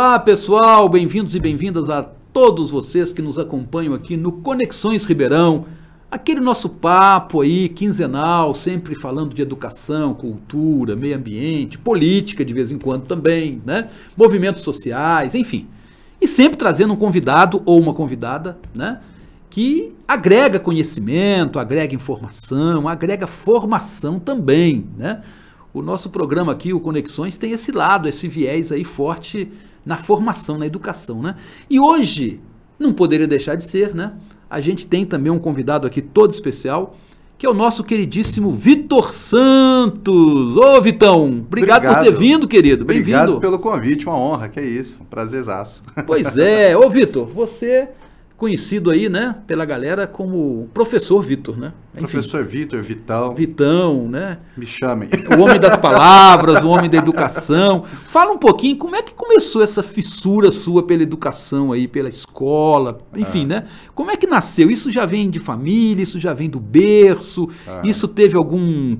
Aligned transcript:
Olá, 0.00 0.16
pessoal, 0.16 0.88
bem-vindos 0.88 1.34
e 1.34 1.40
bem-vindas 1.40 1.90
a 1.90 2.04
todos 2.04 2.70
vocês 2.70 3.12
que 3.12 3.20
nos 3.20 3.36
acompanham 3.36 3.94
aqui 3.94 4.16
no 4.16 4.30
Conexões 4.30 5.04
Ribeirão. 5.04 5.66
Aquele 6.08 6.38
nosso 6.38 6.68
papo 6.68 7.40
aí, 7.40 7.68
quinzenal, 7.68 8.54
sempre 8.54 8.94
falando 8.94 9.34
de 9.34 9.42
educação, 9.42 10.14
cultura, 10.14 10.94
meio 10.94 11.16
ambiente, 11.16 11.76
política 11.76 12.44
de 12.44 12.54
vez 12.54 12.70
em 12.70 12.78
quando 12.78 13.08
também, 13.08 13.60
né? 13.66 13.88
Movimentos 14.16 14.62
sociais, 14.62 15.34
enfim. 15.34 15.66
E 16.20 16.28
sempre 16.28 16.56
trazendo 16.56 16.92
um 16.92 16.96
convidado 16.96 17.60
ou 17.64 17.80
uma 17.80 17.92
convidada, 17.92 18.56
né? 18.72 19.00
Que 19.50 19.92
agrega 20.06 20.60
conhecimento, 20.60 21.58
agrega 21.58 21.92
informação, 21.92 22.86
agrega 22.86 23.26
formação 23.26 24.20
também, 24.20 24.86
né? 24.96 25.22
O 25.74 25.82
nosso 25.82 26.08
programa 26.08 26.52
aqui, 26.52 26.72
o 26.72 26.78
Conexões, 26.78 27.36
tem 27.36 27.50
esse 27.50 27.72
lado, 27.72 28.08
esse 28.08 28.28
viés 28.28 28.70
aí 28.70 28.84
forte 28.84 29.50
na 29.88 29.96
formação, 29.96 30.56
na 30.56 30.66
educação, 30.66 31.20
né? 31.20 31.34
E 31.68 31.80
hoje, 31.80 32.40
não 32.78 32.92
poderia 32.92 33.26
deixar 33.26 33.56
de 33.56 33.64
ser, 33.64 33.92
né? 33.92 34.12
a 34.50 34.60
gente 34.60 34.86
tem 34.86 35.04
também 35.04 35.30
um 35.30 35.38
convidado 35.38 35.86
aqui 35.86 36.00
todo 36.00 36.32
especial, 36.32 36.96
que 37.36 37.46
é 37.46 37.50
o 37.50 37.54
nosso 37.54 37.84
queridíssimo 37.84 38.50
Vitor 38.50 39.12
Santos. 39.12 40.56
Ô, 40.56 40.80
Vitão, 40.80 41.24
obrigado, 41.24 41.84
obrigado. 41.84 41.94
por 41.96 42.04
ter 42.04 42.18
vindo, 42.18 42.48
querido. 42.48 42.84
Bem-vindo. 42.84 43.18
Obrigado 43.18 43.40
pelo 43.40 43.58
convite, 43.58 44.06
uma 44.06 44.16
honra, 44.16 44.48
que 44.48 44.58
é 44.58 44.64
isso, 44.64 45.00
um 45.02 45.04
prazerzaço. 45.04 45.82
Pois 46.06 46.36
é. 46.38 46.76
Ô, 46.76 46.88
Vitor, 46.88 47.26
você 47.26 47.88
conhecido 48.38 48.92
aí, 48.92 49.08
né, 49.08 49.34
pela 49.48 49.64
galera 49.64 50.06
como 50.06 50.70
professor 50.72 51.20
Vitor, 51.20 51.58
né? 51.58 51.72
Enfim, 51.92 52.06
professor 52.06 52.44
Vitor, 52.44 52.80
Vitão. 52.80 53.34
Vitão, 53.34 54.08
né? 54.08 54.38
Me 54.56 54.64
chamem. 54.64 55.08
O 55.36 55.42
homem 55.42 55.58
das 55.58 55.76
palavras, 55.76 56.62
o 56.62 56.68
homem 56.68 56.88
da 56.88 56.96
educação. 56.96 57.84
Fala 58.06 58.32
um 58.32 58.38
pouquinho 58.38 58.76
como 58.76 58.94
é 58.94 59.02
que 59.02 59.12
começou 59.12 59.60
essa 59.60 59.82
fissura 59.82 60.52
sua 60.52 60.84
pela 60.84 61.02
educação 61.02 61.72
aí, 61.72 61.88
pela 61.88 62.08
escola, 62.08 62.98
enfim, 63.16 63.42
ah. 63.42 63.46
né? 63.46 63.64
Como 63.92 64.12
é 64.12 64.16
que 64.16 64.28
nasceu? 64.28 64.70
Isso 64.70 64.88
já 64.88 65.04
vem 65.04 65.28
de 65.28 65.40
família, 65.40 66.04
isso 66.04 66.20
já 66.20 66.32
vem 66.32 66.48
do 66.48 66.60
berço, 66.60 67.48
ah. 67.66 67.82
isso 67.84 68.06
teve 68.06 68.36
algum 68.36 68.96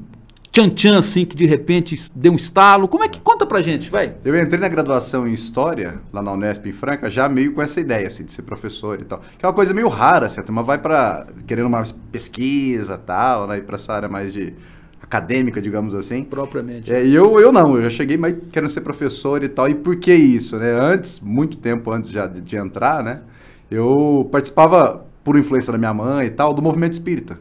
tchan-tchan, 0.58 0.98
assim, 0.98 1.24
que 1.24 1.36
de 1.36 1.46
repente 1.46 1.96
deu 2.14 2.32
um 2.32 2.36
estalo? 2.36 2.88
Como 2.88 3.04
é 3.04 3.08
que 3.08 3.20
conta 3.20 3.46
pra 3.46 3.62
gente, 3.62 3.90
vai? 3.90 4.16
Eu 4.24 4.36
entrei 4.36 4.58
na 4.58 4.68
graduação 4.68 5.26
em 5.28 5.32
História, 5.32 6.00
lá 6.12 6.20
na 6.20 6.32
Unesp 6.32 6.66
em 6.66 6.72
Franca, 6.72 7.08
já 7.08 7.28
meio 7.28 7.52
com 7.52 7.62
essa 7.62 7.80
ideia, 7.80 8.08
assim, 8.08 8.24
de 8.24 8.32
ser 8.32 8.42
professor 8.42 9.00
e 9.00 9.04
tal. 9.04 9.20
Que 9.38 9.44
é 9.44 9.48
uma 9.48 9.54
coisa 9.54 9.72
meio 9.72 9.88
rara, 9.88 10.26
assim, 10.26 10.40
a 10.40 10.42
turma 10.42 10.62
vai 10.62 10.78
pra, 10.78 11.26
querendo 11.46 11.70
mais 11.70 11.92
pesquisa 11.92 12.94
e 12.94 13.06
tal, 13.06 13.46
né, 13.46 13.58
ir 13.58 13.64
pra 13.64 13.76
essa 13.76 13.92
área 13.92 14.08
mais 14.08 14.32
de 14.32 14.52
acadêmica, 15.00 15.62
digamos 15.62 15.94
assim. 15.94 16.24
Propriamente. 16.24 16.92
É, 16.92 17.04
e 17.04 17.14
eu, 17.14 17.38
eu 17.38 17.52
não, 17.52 17.76
eu 17.76 17.82
já 17.82 17.90
cheguei 17.90 18.16
mais 18.16 18.34
querendo 18.50 18.70
ser 18.70 18.80
professor 18.80 19.44
e 19.44 19.48
tal. 19.48 19.68
E 19.68 19.74
por 19.74 19.96
que 19.96 20.12
isso, 20.12 20.56
né? 20.58 20.72
Antes, 20.72 21.20
muito 21.20 21.56
tempo 21.56 21.90
antes 21.92 22.10
já 22.10 22.26
de, 22.26 22.40
de 22.40 22.56
entrar, 22.56 23.02
né, 23.02 23.20
eu 23.70 24.28
participava, 24.32 25.06
por 25.22 25.38
influência 25.38 25.70
da 25.70 25.78
minha 25.78 25.94
mãe 25.94 26.26
e 26.26 26.30
tal, 26.30 26.52
do 26.52 26.62
movimento 26.62 26.94
espírita. 26.94 27.38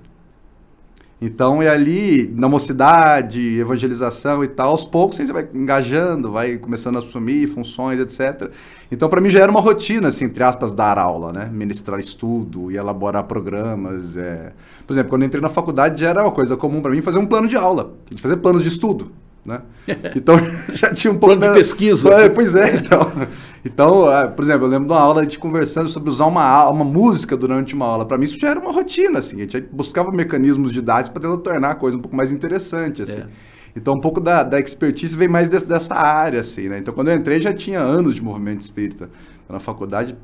Então, 1.19 1.63
é 1.63 1.67
ali, 1.67 2.31
na 2.35 2.47
mocidade, 2.47 3.57
evangelização 3.57 4.43
e 4.43 4.47
tal, 4.47 4.69
aos 4.69 4.85
poucos 4.85 5.17
você 5.17 5.33
vai 5.33 5.47
engajando, 5.51 6.31
vai 6.31 6.57
começando 6.57 6.97
a 6.97 6.99
assumir 6.99 7.47
funções, 7.47 7.99
etc. 7.99 8.51
Então, 8.91 9.09
para 9.09 9.19
mim 9.19 9.29
já 9.29 9.39
era 9.39 9.49
uma 9.49 9.59
rotina, 9.59 10.09
assim, 10.09 10.25
entre 10.25 10.43
aspas, 10.43 10.75
dar 10.75 10.99
aula, 10.99 11.33
né? 11.33 11.49
Ministrar 11.51 11.99
estudo 11.99 12.71
e 12.71 12.77
elaborar 12.77 13.23
programas. 13.23 14.15
É... 14.15 14.53
Por 14.85 14.93
exemplo, 14.93 15.09
quando 15.09 15.25
entrei 15.25 15.41
na 15.41 15.49
faculdade 15.49 15.99
já 15.99 16.09
era 16.09 16.21
uma 16.21 16.31
coisa 16.31 16.55
comum 16.55 16.81
para 16.81 16.91
mim 16.91 17.01
fazer 17.01 17.17
um 17.17 17.25
plano 17.25 17.47
de 17.47 17.57
aula, 17.57 17.95
fazer 18.17 18.37
planos 18.37 18.61
de 18.61 18.67
estudo. 18.67 19.11
Né? 19.47 19.61
Então 20.13 20.35
já 20.75 20.93
tinha 20.93 21.11
um 21.11 21.17
plano 21.17 21.41
de 21.41 21.53
pesquisa. 21.53 22.09
É, 22.09 22.29
pois 22.29 22.53
é, 22.53 22.75
então. 22.75 23.11
Então, 23.65 24.09
é, 24.09 24.29
por 24.29 24.45
exemplo, 24.45 24.65
eu 24.65 24.69
lembro 24.69 24.87
de 24.87 24.93
uma 24.93 25.01
aula 25.01 25.19
a 25.19 25.23
gente 25.23 25.37
conversando 25.37 25.89
sobre 25.89 26.09
usar 26.09 26.25
uma, 26.25 26.69
uma 26.69 26.85
música 26.85 27.35
durante 27.35 27.75
uma 27.75 27.85
aula. 27.85 28.05
Para 28.05 28.17
mim 28.17 28.23
isso 28.23 28.39
já 28.39 28.51
era 28.51 28.59
uma 28.59 28.71
rotina, 28.71 29.19
assim. 29.19 29.35
A 29.35 29.39
gente 29.39 29.59
buscava 29.59 30.09
mecanismos 30.09 30.71
didáticos 30.71 31.09
para 31.09 31.29
tentar 31.29 31.41
tornar 31.41 31.71
a 31.71 31.75
coisa 31.75 31.97
um 31.97 31.99
pouco 31.99 32.15
mais 32.15 32.31
interessante, 32.31 33.01
assim. 33.01 33.17
É. 33.17 33.27
Então, 33.75 33.95
um 33.95 33.99
pouco 33.99 34.21
da, 34.21 34.41
da 34.41 34.57
expertise 34.57 35.17
vem 35.17 35.27
mais 35.27 35.49
desse, 35.49 35.67
dessa 35.67 35.95
área, 35.95 36.39
assim, 36.39 36.69
né? 36.69 36.77
Então, 36.77 36.93
quando 36.93 37.09
eu 37.09 37.15
entrei, 37.15 37.41
já 37.41 37.53
tinha 37.53 37.79
anos 37.79 38.15
de 38.15 38.23
movimento 38.23 38.61
espírita. 38.61 39.09
Na 39.49 39.59
faculdade, 39.59 40.15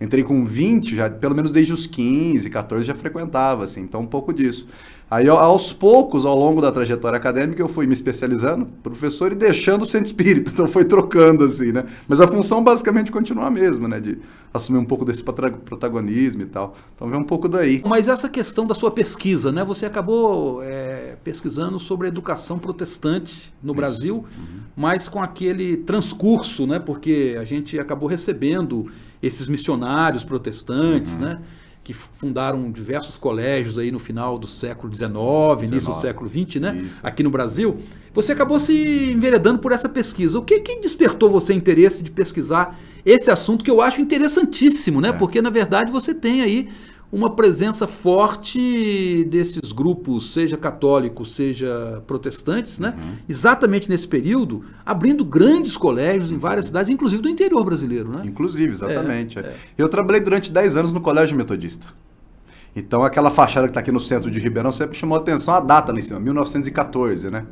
entrei 0.00 0.24
com 0.24 0.42
20, 0.42 0.96
já 0.96 1.10
pelo 1.10 1.34
menos 1.34 1.52
desde 1.52 1.74
os 1.74 1.86
15, 1.86 2.48
14 2.48 2.86
já 2.86 2.94
frequentava, 2.94 3.64
assim. 3.64 3.82
Então, 3.82 4.00
um 4.00 4.06
pouco 4.06 4.32
disso. 4.32 4.66
Aí, 5.08 5.28
aos 5.28 5.72
poucos, 5.72 6.26
ao 6.26 6.36
longo 6.36 6.60
da 6.60 6.72
trajetória 6.72 7.16
acadêmica, 7.16 7.62
eu 7.62 7.68
fui 7.68 7.86
me 7.86 7.92
especializando, 7.92 8.66
professor, 8.82 9.30
e 9.30 9.36
deixando 9.36 9.82
o 9.82 9.86
centro 9.86 10.06
espírita. 10.06 10.50
Então, 10.56 10.66
foi 10.66 10.86
trocando, 10.86 11.44
assim, 11.44 11.70
né? 11.70 11.84
Mas 12.08 12.18
a 12.18 12.26
função 12.26 12.64
basicamente 12.64 13.12
continua 13.12 13.46
a 13.46 13.50
mesma, 13.50 13.86
né? 13.86 14.00
De 14.00 14.18
assumir 14.54 14.78
um 14.78 14.86
pouco 14.86 15.04
desse 15.04 15.22
protagonismo 15.22 16.40
e 16.40 16.46
tal. 16.46 16.74
Então, 16.94 17.10
vem 17.10 17.20
um 17.20 17.24
pouco 17.24 17.46
daí. 17.46 17.82
Mas 17.84 18.08
essa 18.08 18.26
questão 18.26 18.66
da 18.66 18.74
sua 18.74 18.90
pesquisa, 18.90 19.52
né? 19.52 19.62
Você 19.64 19.84
acabou 19.84 20.62
é, 20.62 21.16
pesquisando 21.22 21.78
sobre 21.78 22.06
a 22.06 22.08
educação 22.08 22.58
protestante 22.58 23.52
no 23.62 23.72
Isso. 23.72 23.76
Brasil, 23.76 24.16
uhum. 24.16 24.60
mas 24.74 25.10
com 25.10 25.22
aquele 25.22 25.76
transcurso, 25.76 26.66
né? 26.66 26.78
Porque 26.78 27.36
a 27.38 27.44
gente 27.44 27.78
acabou 27.78 28.08
recebendo 28.08 28.90
esses 29.22 29.46
missionários 29.46 30.24
protestantes, 30.24 31.12
uhum. 31.12 31.20
né? 31.20 31.38
Que 31.86 31.92
fundaram 31.92 32.68
diversos 32.72 33.16
colégios 33.16 33.78
aí 33.78 33.92
no 33.92 34.00
final 34.00 34.40
do 34.40 34.48
século 34.48 34.92
XIX, 34.92 35.70
início 35.70 35.94
do 35.94 36.00
século 36.00 36.28
XX, 36.28 36.60
né? 36.60 36.82
Isso. 36.84 36.98
Aqui 37.00 37.22
no 37.22 37.30
Brasil. 37.30 37.76
Você 38.12 38.32
acabou 38.32 38.58
se 38.58 39.12
enveredando 39.12 39.60
por 39.60 39.70
essa 39.70 39.88
pesquisa. 39.88 40.36
O 40.36 40.42
que, 40.42 40.58
que 40.58 40.80
despertou 40.80 41.30
você 41.30 41.54
interesse 41.54 42.02
de 42.02 42.10
pesquisar 42.10 42.76
esse 43.04 43.30
assunto 43.30 43.64
que 43.64 43.70
eu 43.70 43.80
acho 43.80 44.00
interessantíssimo, 44.00 45.00
né? 45.00 45.10
É. 45.10 45.12
Porque, 45.12 45.40
na 45.40 45.48
verdade, 45.48 45.92
você 45.92 46.12
tem 46.12 46.42
aí 46.42 46.68
uma 47.10 47.30
presença 47.30 47.86
forte 47.86 49.24
desses 49.24 49.72
grupos, 49.72 50.32
seja 50.32 50.56
católicos, 50.56 51.34
seja 51.34 52.02
protestantes, 52.06 52.78
né? 52.78 52.94
Uhum. 52.96 53.16
Exatamente 53.28 53.88
nesse 53.88 54.08
período, 54.08 54.64
abrindo 54.84 55.24
grandes 55.24 55.76
colégios 55.76 56.32
em 56.32 56.38
várias 56.38 56.66
cidades, 56.66 56.90
inclusive 56.90 57.22
do 57.22 57.28
interior 57.28 57.64
brasileiro, 57.64 58.10
né? 58.10 58.22
Inclusive, 58.24 58.72
exatamente. 58.72 59.38
É, 59.38 59.42
é. 59.42 59.54
Eu 59.78 59.88
trabalhei 59.88 60.20
durante 60.20 60.50
10 60.50 60.76
anos 60.76 60.92
no 60.92 61.00
Colégio 61.00 61.36
Metodista. 61.36 61.88
Então, 62.74 63.02
aquela 63.02 63.30
fachada 63.30 63.66
que 63.66 63.70
está 63.70 63.80
aqui 63.80 63.90
no 63.90 64.00
centro 64.00 64.30
de 64.30 64.38
Ribeirão 64.38 64.70
sempre 64.70 64.98
chamou 64.98 65.16
a 65.16 65.20
atenção 65.20 65.54
a 65.54 65.60
data 65.60 65.92
lá 65.92 65.98
em 65.98 66.02
cima, 66.02 66.20
1914, 66.20 67.30
né? 67.30 67.46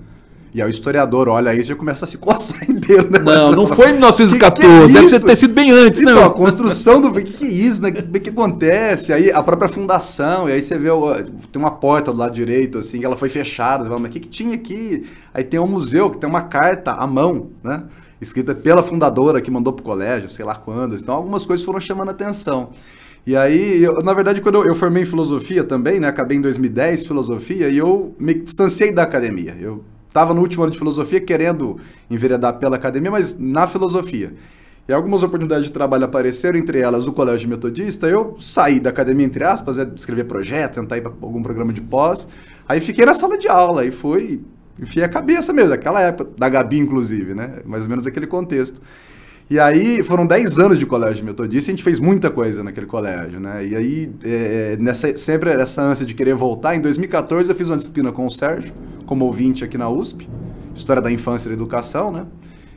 E 0.54 0.62
aí 0.62 0.68
o 0.68 0.70
historiador 0.70 1.28
olha 1.28 1.50
aí 1.50 1.58
e 1.58 1.64
já 1.64 1.74
começa 1.74 2.04
a 2.04 2.08
se 2.08 2.16
coçar 2.16 2.62
inteiro, 2.70 3.10
né? 3.10 3.18
Não, 3.18 3.50
não 3.50 3.66
foi 3.66 3.88
em 3.88 3.94
1914, 3.94 4.86
que 4.86 5.00
que 5.00 5.06
é 5.06 5.10
deve 5.10 5.26
ter 5.26 5.36
sido 5.36 5.52
bem 5.52 5.72
antes, 5.72 6.00
então, 6.00 6.14
não. 6.14 6.24
a 6.26 6.30
construção 6.30 7.00
do... 7.00 7.08
O 7.08 7.12
que, 7.12 7.24
que 7.24 7.44
é 7.44 7.48
isso, 7.48 7.82
né? 7.82 7.88
O 7.88 7.92
que, 7.92 8.20
que 8.20 8.30
acontece? 8.30 9.12
Aí 9.12 9.32
a 9.32 9.42
própria 9.42 9.68
fundação, 9.68 10.48
e 10.48 10.52
aí 10.52 10.62
você 10.62 10.78
vê, 10.78 10.90
tem 11.50 11.60
uma 11.60 11.72
porta 11.72 12.12
do 12.12 12.18
lado 12.18 12.32
direito, 12.32 12.78
assim, 12.78 13.00
que 13.00 13.04
ela 13.04 13.16
foi 13.16 13.28
fechada, 13.28 13.82
você 13.82 13.88
fala, 13.88 14.00
mas 14.00 14.10
o 14.10 14.12
que, 14.12 14.20
que 14.20 14.28
tinha 14.28 14.54
aqui? 14.54 15.04
Aí 15.34 15.42
tem 15.42 15.58
um 15.58 15.66
museu 15.66 16.08
que 16.08 16.18
tem 16.18 16.30
uma 16.30 16.42
carta 16.42 16.92
à 16.92 17.04
mão, 17.04 17.48
né? 17.60 17.82
Escrita 18.20 18.54
pela 18.54 18.82
fundadora 18.82 19.40
que 19.42 19.50
mandou 19.50 19.72
pro 19.72 19.84
colégio, 19.84 20.28
sei 20.28 20.44
lá 20.44 20.54
quando. 20.54 20.94
Então 20.94 21.16
algumas 21.16 21.44
coisas 21.44 21.66
foram 21.66 21.80
chamando 21.80 22.10
a 22.10 22.12
atenção. 22.12 22.70
E 23.26 23.36
aí, 23.36 23.82
eu, 23.82 23.94
na 24.04 24.14
verdade, 24.14 24.40
quando 24.40 24.56
eu, 24.56 24.66
eu, 24.66 24.74
formei 24.74 25.02
em 25.02 25.06
filosofia 25.06 25.64
também, 25.64 25.98
né? 25.98 26.06
Acabei 26.06 26.36
em 26.36 26.40
2010 26.40 27.06
filosofia 27.06 27.68
e 27.68 27.78
eu 27.78 28.14
me 28.20 28.34
distanciei 28.34 28.92
da 28.92 29.02
academia. 29.02 29.56
Eu 29.58 29.82
estava 30.14 30.32
no 30.32 30.40
último 30.40 30.62
ano 30.62 30.70
de 30.70 30.78
filosofia 30.78 31.20
querendo 31.20 31.76
enveredar 32.08 32.56
pela 32.60 32.76
academia, 32.76 33.10
mas 33.10 33.36
na 33.36 33.66
filosofia. 33.66 34.32
E 34.88 34.92
algumas 34.92 35.24
oportunidades 35.24 35.66
de 35.66 35.72
trabalho 35.72 36.04
apareceram, 36.04 36.56
entre 36.56 36.78
elas 36.78 37.04
o 37.04 37.12
Colégio 37.12 37.48
Metodista. 37.48 38.06
Eu 38.06 38.36
saí 38.38 38.78
da 38.78 38.90
academia, 38.90 39.26
entre 39.26 39.42
aspas, 39.42 39.76
é, 39.76 39.90
escrever 39.96 40.24
projeto, 40.24 40.74
tentar 40.74 40.98
ir 40.98 41.00
para 41.00 41.10
algum 41.20 41.42
programa 41.42 41.72
de 41.72 41.80
pós. 41.80 42.28
Aí 42.68 42.80
fiquei 42.80 43.04
na 43.04 43.12
sala 43.12 43.36
de 43.36 43.48
aula 43.48 43.84
e 43.84 43.90
fui, 43.90 44.40
enfiei 44.78 45.04
a 45.04 45.08
cabeça 45.08 45.52
mesmo, 45.52 45.72
aquela 45.72 46.00
época, 46.00 46.30
da 46.38 46.48
Gabi, 46.48 46.78
inclusive, 46.78 47.34
né? 47.34 47.62
Mais 47.64 47.82
ou 47.82 47.88
menos 47.88 48.06
aquele 48.06 48.28
contexto. 48.28 48.80
E 49.48 49.60
aí 49.60 50.02
foram 50.02 50.26
10 50.26 50.58
anos 50.58 50.78
de 50.78 50.86
colégio 50.86 51.24
metodista 51.24 51.70
e 51.70 51.72
a 51.72 51.76
gente 51.76 51.84
fez 51.84 52.00
muita 52.00 52.30
coisa 52.30 52.64
naquele 52.64 52.86
colégio, 52.86 53.38
né? 53.38 53.66
E 53.66 53.76
aí, 53.76 54.12
é, 54.24 54.76
nessa, 54.80 55.14
sempre 55.18 55.50
essa 55.50 55.82
ânsia 55.82 56.06
de 56.06 56.14
querer 56.14 56.34
voltar, 56.34 56.74
em 56.74 56.80
2014 56.80 57.50
eu 57.50 57.54
fiz 57.54 57.68
uma 57.68 57.76
disciplina 57.76 58.10
com 58.10 58.26
o 58.26 58.30
Sérgio, 58.30 58.72
como 59.04 59.26
ouvinte 59.26 59.62
aqui 59.62 59.76
na 59.76 59.88
USP, 59.88 60.28
História 60.74 61.02
da 61.02 61.12
Infância 61.12 61.48
e 61.48 61.50
da 61.50 61.54
Educação, 61.54 62.10
né? 62.10 62.26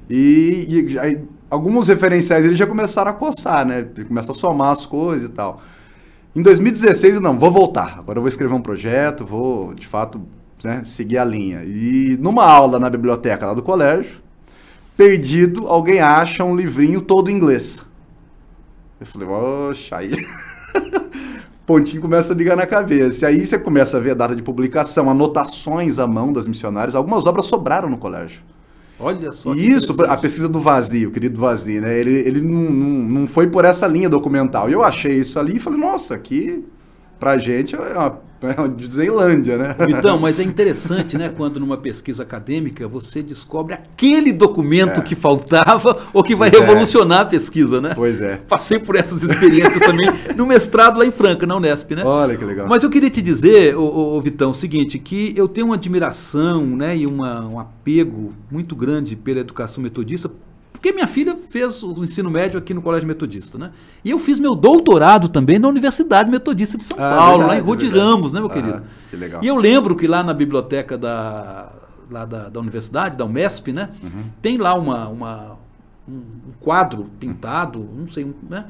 E, 0.10 0.88
e 0.90 1.00
aí, 1.00 1.22
alguns 1.50 1.88
referenciais 1.88 2.44
eles 2.44 2.60
já 2.60 2.68
começaram 2.68 3.12
a 3.12 3.14
coçar, 3.14 3.66
né? 3.66 3.88
Começa 4.06 4.34
a 4.34 4.36
somar 4.36 4.72
as 4.72 4.86
coisas 4.86 5.30
e 5.30 5.32
tal. 5.32 5.62
Em 6.36 6.42
2016 6.42 7.16
eu 7.16 7.22
não, 7.22 7.40
vou 7.40 7.50
voltar. 7.50 7.98
Agora 7.98 8.20
eu 8.20 8.22
vou 8.22 8.30
escrever 8.30 8.54
um 8.54 8.62
projeto, 8.62 9.26
vou, 9.26 9.74
de 9.74 9.88
fato, 9.88 10.22
né, 10.64 10.82
seguir 10.84 11.18
a 11.18 11.26
linha. 11.26 11.64
E 11.64 12.18
numa 12.20 12.46
aula 12.46 12.78
na 12.78 12.90
biblioteca 12.90 13.48
lá 13.48 13.54
do 13.54 13.64
colégio, 13.64 14.22
perdido, 14.98 15.68
alguém 15.68 16.00
acha 16.00 16.44
um 16.44 16.56
livrinho 16.56 17.00
todo 17.00 17.30
em 17.30 17.36
inglês. 17.36 17.82
Eu 19.00 19.06
falei, 19.06 19.28
oxa, 19.28 19.98
aí. 19.98 20.12
Pontinho 21.66 22.02
começa 22.02 22.34
a 22.34 22.36
ligar 22.36 22.58
na 22.58 22.66
cabeça. 22.66 23.26
E 23.26 23.28
aí 23.28 23.46
você 23.46 23.60
começa 23.60 23.98
a 23.98 24.00
ver 24.00 24.12
a 24.12 24.14
data 24.16 24.36
de 24.36 24.42
publicação, 24.42 25.10
anotações 25.10 26.00
à 26.00 26.08
mão 26.08 26.34
das 26.34 26.48
missionárias. 26.48 26.96
Algumas 26.96 27.28
obras 27.28 27.46
sobraram 27.46 27.90
no 27.90 27.98
colégio. 27.98 28.42
Olha 29.00 29.32
só. 29.32 29.54
E 29.54 29.70
isso, 29.70 30.02
a 30.04 30.18
pesquisa 30.18 30.50
do 30.50 30.60
Vazio, 30.60 31.10
o 31.10 31.12
querido 31.12 31.40
Vazio, 31.40 31.82
né? 31.82 32.00
Ele, 32.00 32.12
ele 32.12 32.42
não, 32.42 32.72
não, 32.72 32.90
não 33.20 33.28
foi 33.28 33.48
por 33.48 33.66
essa 33.66 33.86
linha 33.86 34.10
documental. 34.10 34.70
E 34.70 34.74
eu 34.74 34.84
achei 34.84 35.14
isso 35.14 35.38
ali 35.38 35.58
e 35.58 35.60
falei, 35.60 35.80
nossa, 35.80 36.16
aqui 36.16 36.66
pra 37.20 37.38
gente 37.38 37.76
é 37.76 37.80
uma, 37.80 38.20
é 38.56 38.60
uma 38.62 38.70
Disneylândia, 38.70 39.58
né? 39.58 39.76
Então, 39.90 40.18
mas 40.20 40.40
é 40.40 40.44
interessante, 40.44 41.18
né, 41.18 41.30
quando 41.36 41.60
numa 41.60 41.78
pesquisa 41.78 42.24
acadêmica 42.24 42.88
você 42.88 43.22
descobre 43.24 43.74
aquele 43.74 44.32
documento 44.32 45.00
É. 45.00 45.02
que 45.02 45.16
faltava 45.16 45.98
ou 46.14 46.24
que 46.24 46.36
vai 46.36 46.50
Pois 46.52 46.62
é. 46.62 46.66
revolucionar 46.66 47.22
a 47.22 47.26
pesquisa, 47.26 47.82
né? 47.82 47.94
Pois 47.96 48.22
é. 48.22 48.38
Passei 48.48 48.80
por 48.80 48.96
essas 48.96 49.24
experiências 49.24 49.80
também 49.80 50.10
no 50.36 50.46
mestrado 50.46 50.98
lá 51.00 51.06
em 51.06 51.12
Franca, 51.12 51.46
na 51.48 51.56
Unesp, 51.56 51.92
né? 51.96 52.04
Olha 52.04 52.38
que 52.38 52.46
legal. 52.46 52.68
Mas 52.68 52.84
eu 52.84 52.90
queria 52.90 53.10
te 53.10 53.22
dizer, 53.22 53.76
ô, 53.76 53.82
ô, 53.84 54.18
ô, 54.18 54.22
Vitão, 54.22 54.52
o 54.52 54.54
seguinte, 54.54 55.00
que 55.00 55.34
eu 55.36 55.48
tenho 55.48 55.68
uma 55.68 55.76
admiração 55.76 56.66
né, 56.66 56.96
e 56.98 57.06
uma- 57.08 57.46
um 57.48 57.60
apego 57.60 58.34
muito 58.52 58.76
grande 58.76 59.16
pela 59.16 59.40
educação 59.40 59.82
metodista, 59.84 60.30
porque 60.78 60.92
minha 60.92 61.08
filha 61.08 61.36
fez 61.50 61.82
o 61.84 62.04
ensino 62.04 62.30
médio 62.30 62.58
aqui 62.58 62.74
no 62.74 62.82
Colégio 62.82 63.08
Metodista, 63.08 63.58
né? 63.58 63.72
E 64.06 64.12
eu 64.12 64.20
fiz 64.20 64.40
meu 64.40 64.54
doutorado 64.56 65.28
também 65.28 65.58
na 65.60 65.68
Universidade 65.68 66.30
Metodista 66.30 66.78
de 66.78 66.84
São 66.84 66.98
Ah, 67.00 67.16
Paulo, 67.18 67.38
verdade, 67.40 67.50
lá 67.50 67.58
em 67.58 67.62
Rua 67.66 67.76
de 67.78 67.86
verdade. 67.90 68.06
Ramos, 68.10 68.32
né, 68.34 68.40
meu 68.40 68.50
Ah, 68.50 68.54
querido? 68.54 68.82
que 69.10 69.16
legal. 69.16 69.42
E 69.44 69.48
eu 69.48 69.56
lembro 69.56 69.96
que 69.96 70.08
lá 70.08 70.24
na 70.24 70.34
biblioteca 70.34 70.98
da, 70.98 71.72
lá 72.10 72.26
da, 72.26 72.50
da 72.50 72.60
universidade, 72.60 73.18
da 73.18 73.26
Umesp, 73.26 73.70
né? 73.74 73.90
Uhum. 74.04 74.24
Tem 74.42 74.58
lá 74.58 74.74
uma, 74.76 75.08
uma- 75.08 75.58
um, 76.08 76.22
quadro 76.60 77.08
pintado, 77.20 77.88
não 77.96 78.08
sei, 78.08 78.24
um, 78.24 78.34
né? 78.50 78.66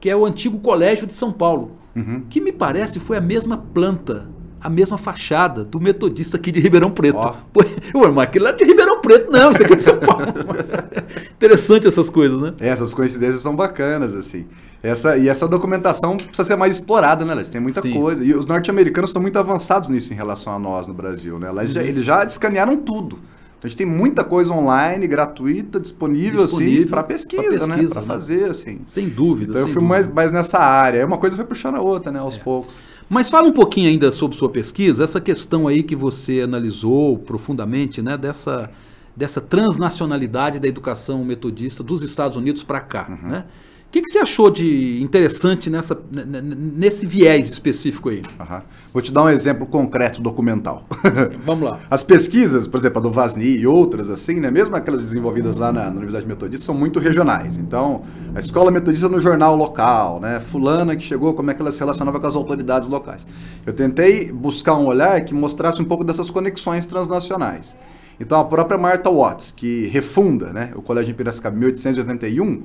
Que 0.00 0.10
é 0.10 0.16
o 0.16 0.26
antigo 0.26 0.58
Colégio 0.58 1.06
de 1.06 1.14
São 1.14 1.30
Paulo. 1.32 1.72
Uhum. 1.94 2.22
Que 2.28 2.40
me 2.40 2.50
parece 2.52 2.98
foi 2.98 3.16
a 3.16 3.20
mesma 3.20 3.56
planta, 3.56 4.26
a 4.62 4.70
mesma 4.70 4.96
fachada 4.96 5.64
do 5.64 5.80
metodista 5.80 6.36
aqui 6.36 6.52
de 6.52 6.60
Ribeirão 6.60 6.90
Preto. 6.90 7.16
Ó. 7.18 7.34
Pô, 7.52 7.60
Ué, 7.98 8.08
mas 8.10 8.24
aquele 8.24 8.44
lá 8.44 8.50
é 8.50 8.54
de 8.54 8.64
Ribeirão 8.64 9.00
Preto, 9.00 9.30
não, 9.32 9.50
isso 9.50 9.62
aqui 9.62 9.72
é 9.72 9.76
de 9.76 9.82
São 9.82 9.98
Paulo. 9.98 10.26
Interessante 11.36 11.88
essas 11.88 12.08
coisas, 12.08 12.40
né? 12.40 12.54
É, 12.60 12.68
Essas 12.68 12.94
coincidências 12.94 13.42
são 13.42 13.54
bacanas, 13.56 14.14
assim. 14.14 14.46
Essa, 14.82 15.16
e 15.16 15.28
essa 15.28 15.46
documentação 15.48 16.16
precisa 16.16 16.44
ser 16.44 16.56
mais 16.56 16.74
explorada, 16.76 17.24
né, 17.24 17.34
Léo? 17.34 17.46
Tem 17.46 17.60
muita 17.60 17.80
Sim. 17.80 17.92
coisa. 17.92 18.22
E 18.24 18.34
os 18.34 18.46
norte-americanos 18.46 19.10
estão 19.10 19.20
muito 19.22 19.38
avançados 19.38 19.88
nisso 19.88 20.12
em 20.12 20.16
relação 20.16 20.54
a 20.54 20.58
nós 20.58 20.86
no 20.86 20.94
Brasil, 20.94 21.38
né? 21.38 21.50
Eles, 21.50 21.70
já, 21.72 21.82
eles 21.82 22.04
já 22.04 22.24
escanearam 22.24 22.76
tudo. 22.76 23.18
Então 23.58 23.64
a 23.64 23.68
gente 23.68 23.76
tem 23.76 23.86
muita 23.86 24.24
coisa 24.24 24.52
online, 24.52 25.06
gratuita, 25.06 25.78
disponível, 25.78 26.42
Disponível 26.42 26.80
assim, 26.82 26.90
para 26.90 27.02
pesquisa, 27.04 27.42
pra 27.58 27.66
né? 27.68 27.74
pesquisa, 27.74 27.90
Para 27.92 28.00
né? 28.02 28.06
fazer, 28.08 28.50
assim. 28.50 28.80
Sem 28.86 29.08
dúvida. 29.08 29.50
Então 29.50 29.60
eu 29.60 29.66
fui 29.68 29.74
dúvida. 29.74 29.88
mais, 29.88 30.08
mais 30.08 30.32
nessa 30.32 30.58
área. 30.58 31.06
Uma 31.06 31.18
coisa 31.18 31.36
foi 31.36 31.44
puxando 31.44 31.76
a 31.76 31.80
outra, 31.80 32.10
né? 32.10 32.18
Aos 32.18 32.36
poucos. 32.36 32.74
Mas 33.12 33.28
fala 33.28 33.46
um 33.46 33.52
pouquinho 33.52 33.90
ainda 33.90 34.10
sobre 34.10 34.38
sua 34.38 34.48
pesquisa, 34.48 35.04
essa 35.04 35.20
questão 35.20 35.68
aí 35.68 35.82
que 35.82 35.94
você 35.94 36.40
analisou 36.40 37.18
profundamente, 37.18 38.00
né, 38.00 38.16
dessa, 38.16 38.70
dessa 39.14 39.38
transnacionalidade 39.38 40.58
da 40.58 40.66
educação 40.66 41.22
metodista 41.22 41.82
dos 41.82 42.02
Estados 42.02 42.38
Unidos 42.38 42.64
para 42.64 42.80
cá, 42.80 43.06
Uhum. 43.10 43.28
né? 43.28 43.44
O 43.92 43.94
que, 43.94 44.00
que 44.00 44.10
você 44.10 44.20
achou 44.20 44.50
de 44.50 45.02
interessante 45.02 45.68
nessa, 45.68 45.94
nesse 46.10 47.04
viés 47.04 47.50
específico 47.50 48.08
aí? 48.08 48.22
Aham. 48.40 48.62
Vou 48.90 49.02
te 49.02 49.12
dar 49.12 49.24
um 49.24 49.28
exemplo 49.28 49.66
concreto 49.66 50.22
documental. 50.22 50.84
Vamos 51.44 51.68
lá. 51.68 51.78
As 51.90 52.02
pesquisas, 52.02 52.66
por 52.66 52.80
exemplo, 52.80 53.00
a 53.00 53.02
do 53.02 53.10
Vasni 53.10 53.58
e 53.58 53.66
outras 53.66 54.08
assim, 54.08 54.40
né, 54.40 54.50
mesmo 54.50 54.74
aquelas 54.74 55.02
desenvolvidas 55.02 55.58
lá 55.58 55.70
na, 55.70 55.84
na 55.84 55.90
Universidade 55.90 56.26
Metodista, 56.26 56.64
são 56.64 56.74
muito 56.74 56.98
regionais. 57.00 57.58
Então, 57.58 58.00
a 58.34 58.40
escola 58.40 58.70
metodista 58.70 59.10
no 59.10 59.20
jornal 59.20 59.54
local, 59.54 60.20
né, 60.20 60.40
fulana 60.40 60.96
que 60.96 61.02
chegou, 61.02 61.34
como 61.34 61.50
é 61.50 61.54
que 61.54 61.60
ela 61.60 61.70
se 61.70 61.78
relacionava 61.78 62.18
com 62.18 62.26
as 62.26 62.34
autoridades 62.34 62.88
locais. 62.88 63.26
Eu 63.66 63.74
tentei 63.74 64.32
buscar 64.32 64.74
um 64.74 64.86
olhar 64.86 65.22
que 65.22 65.34
mostrasse 65.34 65.82
um 65.82 65.84
pouco 65.84 66.02
dessas 66.02 66.30
conexões 66.30 66.86
transnacionais. 66.86 67.76
Então, 68.18 68.40
a 68.40 68.44
própria 68.46 68.78
Martha 68.78 69.10
Watts, 69.10 69.52
que 69.54 69.86
refunda 69.88 70.50
né, 70.50 70.72
o 70.74 70.80
Colégio 70.80 71.12
em 71.12 71.14
Piracicaba 71.14 71.54
em 71.56 71.58
1881, 71.58 72.62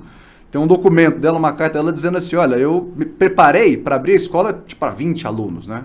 tem 0.50 0.60
um 0.60 0.66
documento 0.66 1.18
dela, 1.18 1.36
uma 1.36 1.52
carta 1.52 1.78
dela 1.78 1.92
dizendo 1.92 2.16
assim, 2.16 2.36
olha, 2.36 2.56
eu 2.56 2.92
me 2.96 3.04
preparei 3.04 3.76
para 3.76 3.96
abrir 3.96 4.12
a 4.12 4.16
escola 4.16 4.62
tipo, 4.66 4.80
para 4.80 4.90
20 4.90 5.26
alunos, 5.26 5.68
né? 5.68 5.84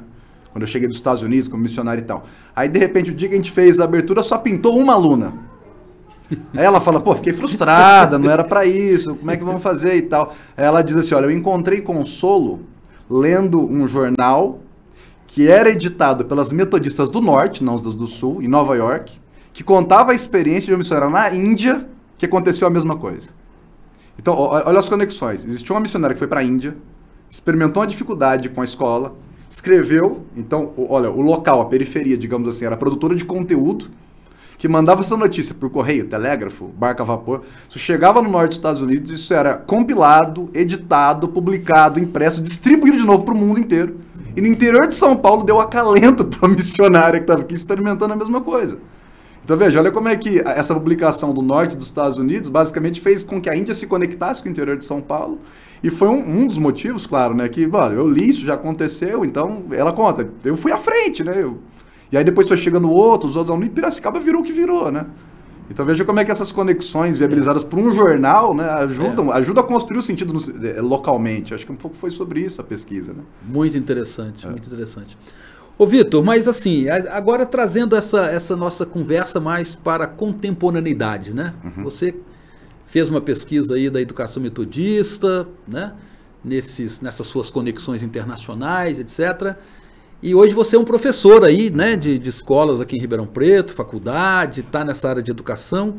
Quando 0.52 0.62
eu 0.62 0.68
cheguei 0.68 0.88
dos 0.88 0.98
Estados 0.98 1.22
Unidos 1.22 1.48
como 1.48 1.64
missionário 1.64 2.02
e 2.02 2.06
tal. 2.06 2.26
Aí, 2.56 2.70
de 2.70 2.80
repente, 2.80 3.12
o 3.12 3.14
dia 3.14 3.28
que 3.28 3.34
a 3.34 3.38
gente 3.38 3.52
fez 3.52 3.80
a 3.80 3.86
abertura, 3.86 4.22
só 4.22 4.38
pintou 4.38 4.78
uma 4.78 4.94
aluna. 4.94 5.34
Aí 6.54 6.64
ela 6.64 6.80
fala, 6.80 7.02
pô, 7.02 7.14
fiquei 7.16 7.34
frustrada, 7.34 8.18
não 8.18 8.30
era 8.30 8.44
para 8.44 8.66
isso, 8.66 9.16
como 9.16 9.32
é 9.32 9.38
que 9.38 9.44
vamos 9.44 9.62
fazer 9.62 9.96
e 9.96 10.04
tal. 10.04 10.34
Aí 10.56 10.64
ela 10.64 10.82
diz 10.82 10.96
assim, 10.96 11.16
olha, 11.16 11.26
eu 11.26 11.32
encontrei 11.32 11.82
consolo 11.82 12.62
lendo 13.10 13.68
um 13.68 13.86
jornal 13.88 14.60
que 15.28 15.50
era 15.50 15.70
editado 15.70 16.26
pelas 16.26 16.54
metodistas 16.54 17.10
do 17.10 17.20
norte, 17.20 17.64
não 17.64 17.76
os 17.76 17.82
das 17.82 17.96
do 17.96 18.08
sul, 18.08 18.42
em 18.42 18.48
Nova 18.48 18.76
York, 18.76 19.20
que 19.52 19.64
contava 19.64 20.12
a 20.12 20.16
experiência 20.16 20.68
de 20.68 20.72
uma 20.74 20.78
missionária 20.78 21.10
na 21.10 21.34
Índia 21.34 21.88
que 22.18 22.26
aconteceu 22.26 22.68
a 22.68 22.72
mesma 22.72 22.96
coisa. 22.96 23.32
Então, 24.18 24.36
olha 24.38 24.80
as 24.80 24.88
conexões. 24.88 25.46
Existiu 25.46 25.76
uma 25.76 25.82
missionária 25.82 26.14
que 26.14 26.20
foi 26.20 26.28
para 26.28 26.40
a 26.40 26.44
Índia, 26.44 26.76
experimentou 27.30 27.82
uma 27.82 27.88
dificuldade 27.88 28.50
com 28.50 28.62
a 28.62 28.64
escola, 28.64 29.16
escreveu, 29.50 30.26
então, 30.36 30.72
olha, 30.78 31.10
o 31.10 31.22
local, 31.22 31.62
a 31.62 31.66
periferia, 31.66 32.18
digamos 32.18 32.48
assim, 32.48 32.66
era 32.66 32.76
produtora 32.78 33.16
de 33.16 33.26
conteúdo, 33.26 33.90
que 34.58 34.68
mandava 34.68 35.02
essa 35.02 35.18
notícia 35.18 35.54
por 35.54 35.70
correio, 35.70 36.08
telégrafo, 36.08 36.68
barca 36.68 37.04
a 37.04 37.06
vapor. 37.06 37.42
Isso 37.70 37.78
chegava 37.78 38.22
no 38.22 38.32
norte 38.32 38.50
dos 38.50 38.58
Estados 38.58 38.82
Unidos, 38.82 39.12
isso 39.12 39.34
era 39.34 39.56
compilado, 39.56 40.50
editado, 40.54 41.28
publicado, 41.28 42.00
impresso, 42.00 42.42
distribuído 42.42 42.98
de 42.98 43.06
novo 43.06 43.24
para 43.24 43.34
o 43.34 43.38
mundo 43.38 43.60
inteiro. 43.60 44.00
E 44.36 44.42
no 44.42 44.48
interior 44.48 44.88
de 44.88 44.96
São 44.96 45.16
Paulo 45.16 45.44
deu 45.44 45.60
acalento 45.60 46.24
para 46.26 46.48
a 46.48 46.52
missionária 46.52 47.20
que 47.20 47.26
estava 47.26 47.42
aqui 47.42 47.54
experimentando 47.54 48.14
a 48.14 48.16
mesma 48.16 48.42
coisa. 48.42 48.80
Então 49.44 49.58
veja, 49.58 49.80
olha 49.80 49.92
como 49.92 50.08
é 50.08 50.16
que 50.16 50.40
essa 50.40 50.74
publicação 50.74 51.34
do 51.34 51.42
norte 51.42 51.76
dos 51.76 51.88
Estados 51.88 52.18
Unidos 52.18 52.50
basicamente 52.50 53.02
fez 53.02 53.24
com 53.24 53.42
que 53.42 53.50
a 53.50 53.56
Índia 53.56 53.74
se 53.74 53.86
conectasse 53.88 54.42
com 54.42 54.48
o 54.48 54.52
interior 54.52 54.78
de 54.78 54.86
São 54.86 55.02
Paulo. 55.02 55.40
E 55.84 55.90
foi 55.90 56.08
um, 56.08 56.40
um 56.44 56.48
dos 56.48 56.58
motivos, 56.58 57.06
claro, 57.06 57.36
né? 57.36 57.50
Que, 57.50 57.68
mano, 57.68 57.94
eu 57.94 58.08
li 58.08 58.30
isso, 58.30 58.46
já 58.46 58.54
aconteceu, 58.54 59.26
então 59.26 59.64
ela 59.72 59.92
conta. 59.92 60.30
Eu 60.46 60.56
fui 60.56 60.72
à 60.72 60.78
frente, 60.78 61.24
né? 61.26 61.34
Eu- 61.44 61.60
e 62.10 62.16
aí 62.18 62.24
depois 62.24 62.48
foi 62.48 62.56
chegando 62.56 62.90
outros, 62.90 63.32
os 63.32 63.36
outros 63.36 63.50
alunos, 63.50 63.68
e 63.68 63.72
Piracicaba 63.72 64.18
virou 64.20 64.42
o 64.42 64.44
que 64.46 64.54
virou, 64.54 64.90
né? 64.92 65.08
Então 65.70 65.86
veja 65.86 66.06
como 66.06 66.20
é 66.20 66.26
que 66.26 66.32
essas 66.32 66.52
conexões 66.52 67.18
viabilizadas 67.18 67.64
por 67.66 67.80
um 67.80 67.90
jornal, 67.92 68.54
né, 68.54 68.70
ajudam, 68.70 69.32
ajudam 69.32 69.64
a 69.64 69.68
construir 69.68 69.98
o 69.98 70.04
sentido 70.04 70.32
no- 70.34 70.66
eh, 70.68 70.80
localmente. 70.82 71.54
Acho 71.54 71.66
que 71.66 71.72
um 71.72 71.76
pouco 71.76 71.98
foi 71.98 72.12
sobre 72.12 72.42
isso 72.42 72.62
a 72.62 72.64
pesquisa, 72.64 73.12
né? 73.12 73.24
Muito 73.46 73.78
interessante, 73.78 74.46
muito 74.48 74.68
interessante. 74.68 75.18
Ô 75.78 75.88
Vitor, 75.88 76.24
mas 76.24 76.48
assim, 76.48 76.88
agora 76.90 77.46
trazendo 77.46 77.96
essa, 77.96 78.28
essa 78.28 78.56
nossa 78.56 78.86
conversa 78.86 79.40
mais 79.40 79.76
para 79.76 80.04
a 80.04 80.08
contemporaneidade, 80.08 81.34
né? 81.34 81.54
Você 81.84 82.14
fez 82.86 83.10
uma 83.10 83.20
pesquisa 83.20 83.76
aí 83.76 83.90
da 83.90 84.00
educação 84.00 84.42
metodista, 84.42 85.48
né? 85.68 85.94
Nesses, 86.46 87.02
nessas 87.02 87.26
suas 87.26 87.50
conexões 87.50 88.04
internacionais, 88.04 89.00
etc. 89.00 89.56
E 90.22 90.36
hoje 90.36 90.54
você 90.54 90.76
é 90.76 90.80
um 90.80 90.86
professor 90.86 91.44
aí, 91.44 91.72
né? 91.72 91.96
De, 91.96 92.20
de 92.20 92.30
escolas 92.30 92.80
aqui 92.80 92.96
em 92.96 93.00
Ribeirão 93.00 93.26
Preto, 93.26 93.74
faculdade, 93.74 94.62
está 94.62 94.86
nessa 94.86 95.10
área 95.10 95.24
de 95.24 95.32
educação. 95.32 95.96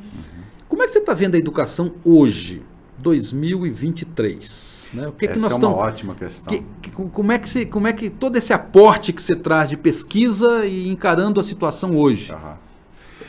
Como 0.68 0.82
é 0.82 0.86
que 0.86 0.92
você 0.92 0.98
está 1.00 1.14
vendo 1.14 1.34
a 1.34 1.38
educação 1.38 1.94
hoje, 2.04 2.62
2023? 2.98 4.73
Né? 4.94 5.08
O 5.08 5.12
que, 5.12 5.26
que 5.26 5.32
Essa 5.32 5.40
nós 5.40 5.50
é 5.50 5.54
uma 5.54 5.58
estamos 5.68 5.78
ótima 5.78 6.14
questão. 6.14 6.54
que- 6.54 6.62
que- 6.82 6.90
como, 6.90 7.32
é 7.32 7.38
que 7.38 7.48
você, 7.48 7.66
como 7.66 7.88
é 7.88 7.92
que 7.92 8.08
todo 8.08 8.36
esse 8.36 8.52
aporte 8.52 9.12
que 9.12 9.20
você 9.20 9.34
traz 9.34 9.68
de 9.68 9.76
pesquisa 9.76 10.64
e 10.64 10.88
encarando 10.88 11.40
a 11.40 11.42
situação 11.42 11.96
hoje? 11.96 12.32
Aham. 12.32 12.54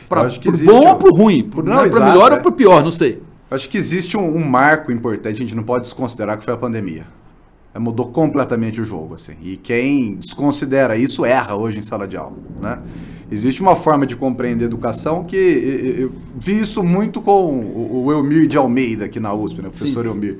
Para 0.08 0.28
que 0.30 0.50
bom 0.64 0.84
um- 0.84 0.88
ou 0.88 0.96
para 0.96 1.10
ruim? 1.10 1.42
Para 1.42 1.84
exato, 1.86 2.04
melhor 2.04 2.30
é. 2.32 2.36
ou 2.36 2.40
para 2.40 2.52
pior, 2.52 2.84
não 2.84 2.92
sei. 2.92 3.20
Acho 3.50 3.68
que 3.68 3.76
existe 3.76 4.16
um, 4.16 4.36
um 4.36 4.44
marco 4.44 4.90
importante, 4.92 5.34
a 5.36 5.38
gente 5.40 5.54
não 5.54 5.62
pode 5.64 5.82
desconsiderar 5.84 6.38
que 6.38 6.44
foi 6.44 6.54
a 6.54 6.56
pandemia. 6.56 7.06
É, 7.74 7.78
Mudou 7.78 8.06
completamente 8.06 8.80
o 8.80 8.84
jogo, 8.84 9.14
assim. 9.14 9.34
E 9.42 9.56
quem 9.56 10.14
desconsidera 10.16 10.96
isso 10.96 11.24
erra 11.24 11.54
hoje 11.56 11.78
em 11.78 11.82
sala 11.82 12.06
de 12.06 12.16
aula, 12.16 12.36
né? 12.60 12.78
Existe 13.30 13.60
uma 13.60 13.74
forma 13.74 14.06
de 14.06 14.14
compreender 14.16 14.64
educação 14.66 15.24
que 15.24 15.36
eu 15.36 16.12
vi 16.36 16.60
isso 16.60 16.82
muito 16.84 17.20
com 17.20 17.32
o, 17.60 18.04
o 18.04 18.12
Elmir 18.12 18.46
de 18.46 18.56
Almeida 18.56 19.06
aqui 19.06 19.18
na 19.18 19.34
USP, 19.34 19.60
né? 19.62 19.68
O 19.68 19.72
professor 19.72 20.04
Sim. 20.04 20.10
Elmir. 20.10 20.38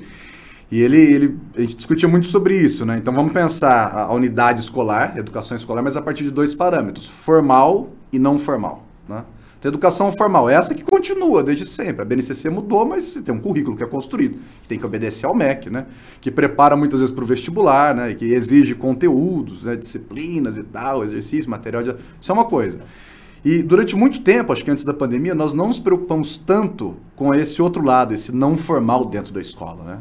E 0.69 0.81
ele, 0.81 0.97
ele, 0.97 1.39
a 1.55 1.61
gente 1.61 1.75
discutia 1.77 2.09
muito 2.09 2.25
sobre 2.25 2.57
isso, 2.57 2.85
né? 2.85 2.97
Então 2.97 3.13
vamos 3.13 3.31
pensar 3.31 3.93
a, 3.93 4.13
unidade 4.13 4.59
escolar, 4.59 5.17
educação 5.17 5.55
escolar, 5.55 5.81
mas 5.81 5.95
a 5.95 6.01
partir 6.01 6.23
de 6.25 6.31
dois 6.31 6.53
parâmetros, 6.53 7.07
formal 7.07 7.89
e 8.11 8.19
não 8.19 8.37
formal, 8.37 8.85
né? 9.07 9.23
Então, 9.59 9.69
educação 9.69 10.11
formal, 10.11 10.47
essa 10.47 10.75
que 10.75 10.83
continua 10.83 11.41
desde 11.41 11.65
sempre. 11.65 12.03
A 12.03 12.05
BNCC 12.05 12.47
mudou, 12.47 12.85
mas 12.85 13.05
você 13.05 13.21
tem 13.23 13.33
um 13.33 13.39
currículo 13.39 13.75
que 13.75 13.81
é 13.81 13.87
construído, 13.87 14.37
que 14.61 14.67
tem 14.67 14.77
que 14.77 14.85
obedecer 14.85 15.25
ao 15.25 15.33
MEC, 15.33 15.69
né? 15.69 15.87
Que 16.21 16.29
prepara 16.29 16.75
muitas 16.75 16.99
vezes 16.99 17.13
para 17.13 17.23
o 17.23 17.27
vestibular, 17.27 17.95
né? 17.95 18.13
Que 18.13 18.25
exige 18.25 18.75
conteúdos, 18.75 19.63
né? 19.63 19.75
disciplinas 19.75 20.57
e 20.57 20.63
tal, 20.63 21.03
exercício, 21.03 21.49
material. 21.49 21.81
De... 21.81 21.95
Isso 22.21 22.31
é 22.31 22.33
uma 22.33 22.45
coisa. 22.45 22.79
E 23.43 23.63
durante 23.63 23.95
muito 23.95 24.21
tempo, 24.21 24.53
acho 24.53 24.63
que 24.63 24.69
antes 24.69 24.83
da 24.83 24.93
pandemia, 24.93 25.33
nós 25.33 25.55
não 25.55 25.67
nos 25.67 25.79
preocupamos 25.79 26.37
tanto 26.37 26.95
com 27.15 27.33
esse 27.33 27.59
outro 27.59 27.83
lado, 27.83 28.13
esse 28.13 28.31
não 28.31 28.57
formal 28.57 29.05
dentro 29.05 29.33
da 29.33 29.41
escola, 29.41 29.83
né? 29.83 29.99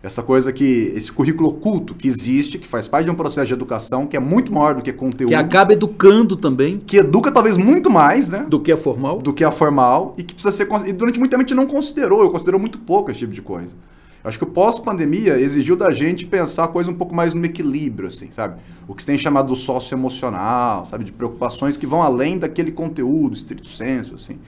Essa 0.00 0.22
coisa 0.22 0.52
que, 0.52 0.92
esse 0.94 1.10
currículo 1.10 1.48
oculto 1.48 1.92
que 1.92 2.06
existe, 2.06 2.56
que 2.56 2.68
faz 2.68 2.86
parte 2.86 3.06
de 3.06 3.10
um 3.10 3.16
processo 3.16 3.48
de 3.48 3.52
educação, 3.52 4.06
que 4.06 4.16
é 4.16 4.20
muito 4.20 4.52
maior 4.52 4.76
do 4.76 4.82
que 4.82 4.92
conteúdo. 4.92 5.30
Que 5.30 5.34
acaba 5.34 5.72
educando 5.72 6.36
também. 6.36 6.78
Que 6.78 6.98
educa 6.98 7.32
talvez 7.32 7.56
muito 7.56 7.90
mais, 7.90 8.28
né? 8.30 8.46
Do 8.48 8.60
que 8.60 8.70
a 8.70 8.76
formal. 8.76 9.18
Do 9.18 9.32
que 9.32 9.42
a 9.42 9.50
formal. 9.50 10.14
E 10.16 10.22
que 10.22 10.34
precisa 10.34 10.52
ser. 10.52 10.68
E 10.86 10.92
durante 10.92 11.18
muito 11.18 11.32
tempo 11.32 11.42
a 11.42 11.46
gente 11.46 11.54
não 11.54 11.66
considerou, 11.66 12.22
eu 12.22 12.30
considero 12.30 12.60
muito 12.60 12.78
pouco 12.78 13.10
esse 13.10 13.20
tipo 13.20 13.32
de 13.32 13.42
coisa. 13.42 13.74
Acho 14.22 14.38
que 14.38 14.44
o 14.44 14.48
pós-pandemia 14.48 15.38
exigiu 15.38 15.74
da 15.74 15.90
gente 15.90 16.26
pensar 16.26 16.64
a 16.64 16.68
coisa 16.68 16.90
um 16.90 16.94
pouco 16.94 17.14
mais 17.14 17.34
no 17.34 17.44
equilíbrio, 17.44 18.08
assim, 18.08 18.28
sabe? 18.30 18.60
O 18.86 18.94
que 18.94 19.02
se 19.02 19.06
tem 19.06 19.16
chamado 19.16 19.48
do 19.48 19.56
socioemocional, 19.56 20.84
sabe? 20.84 21.04
De 21.04 21.12
preocupações 21.12 21.76
que 21.76 21.86
vão 21.86 22.02
além 22.02 22.38
daquele 22.38 22.70
conteúdo, 22.70 23.34
estrito 23.34 23.66
senso, 23.66 24.14
assim. 24.14 24.38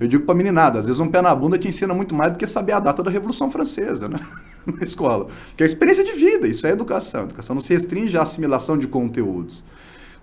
Eu 0.00 0.08
digo 0.08 0.24
pra 0.24 0.34
meninada, 0.34 0.78
às 0.78 0.86
vezes 0.86 0.98
um 0.98 1.08
pé 1.08 1.20
na 1.20 1.34
bunda 1.34 1.58
te 1.58 1.68
ensina 1.68 1.92
muito 1.92 2.14
mais 2.14 2.32
do 2.32 2.38
que 2.38 2.46
saber 2.46 2.72
a 2.72 2.80
data 2.80 3.02
da 3.02 3.10
Revolução 3.10 3.50
Francesa, 3.50 4.08
né? 4.08 4.18
na 4.66 4.82
escola. 4.82 5.26
Porque 5.48 5.62
é 5.62 5.66
experiência 5.66 6.02
de 6.02 6.12
vida, 6.12 6.48
isso 6.48 6.66
é 6.66 6.70
educação. 6.70 7.22
A 7.22 7.24
educação 7.24 7.54
não 7.54 7.60
se 7.60 7.74
restringe 7.74 8.16
à 8.16 8.22
assimilação 8.22 8.78
de 8.78 8.88
conteúdos. 8.88 9.62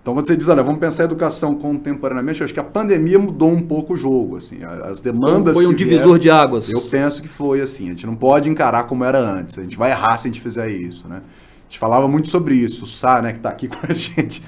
Então, 0.02 0.14
quando 0.14 0.26
você 0.26 0.36
diz, 0.36 0.48
olha, 0.48 0.62
vamos 0.62 0.80
pensar 0.80 1.02
a 1.02 1.06
educação 1.06 1.54
contemporaneamente, 1.54 2.40
eu 2.40 2.44
acho 2.44 2.54
que 2.54 2.60
a 2.60 2.64
pandemia 2.64 3.18
mudou 3.18 3.50
um 3.50 3.60
pouco 3.60 3.94
o 3.94 3.96
jogo, 3.96 4.36
assim, 4.36 4.60
as 4.64 5.00
demandas 5.00 5.54
Foi 5.54 5.66
um 5.66 5.74
divisor 5.74 6.02
vieram, 6.02 6.18
de 6.18 6.30
águas. 6.30 6.70
Eu 6.70 6.80
penso 6.80 7.20
que 7.20 7.28
foi 7.28 7.60
assim, 7.60 7.86
a 7.86 7.88
gente 7.90 8.06
não 8.06 8.16
pode 8.16 8.48
encarar 8.48 8.84
como 8.84 9.04
era 9.04 9.18
antes, 9.18 9.58
a 9.58 9.62
gente 9.62 9.76
vai 9.76 9.90
errar 9.90 10.16
se 10.16 10.26
a 10.26 10.30
gente 10.30 10.40
fizer 10.40 10.70
isso, 10.70 11.06
né? 11.06 11.16
A 11.16 11.62
gente 11.68 11.78
falava 11.78 12.08
muito 12.08 12.28
sobre 12.28 12.54
isso, 12.54 12.84
o 12.84 12.86
Sá, 12.86 13.20
né, 13.20 13.32
que 13.32 13.38
está 13.38 13.50
aqui 13.50 13.68
com 13.68 13.78
a 13.86 13.92
gente, 13.92 14.42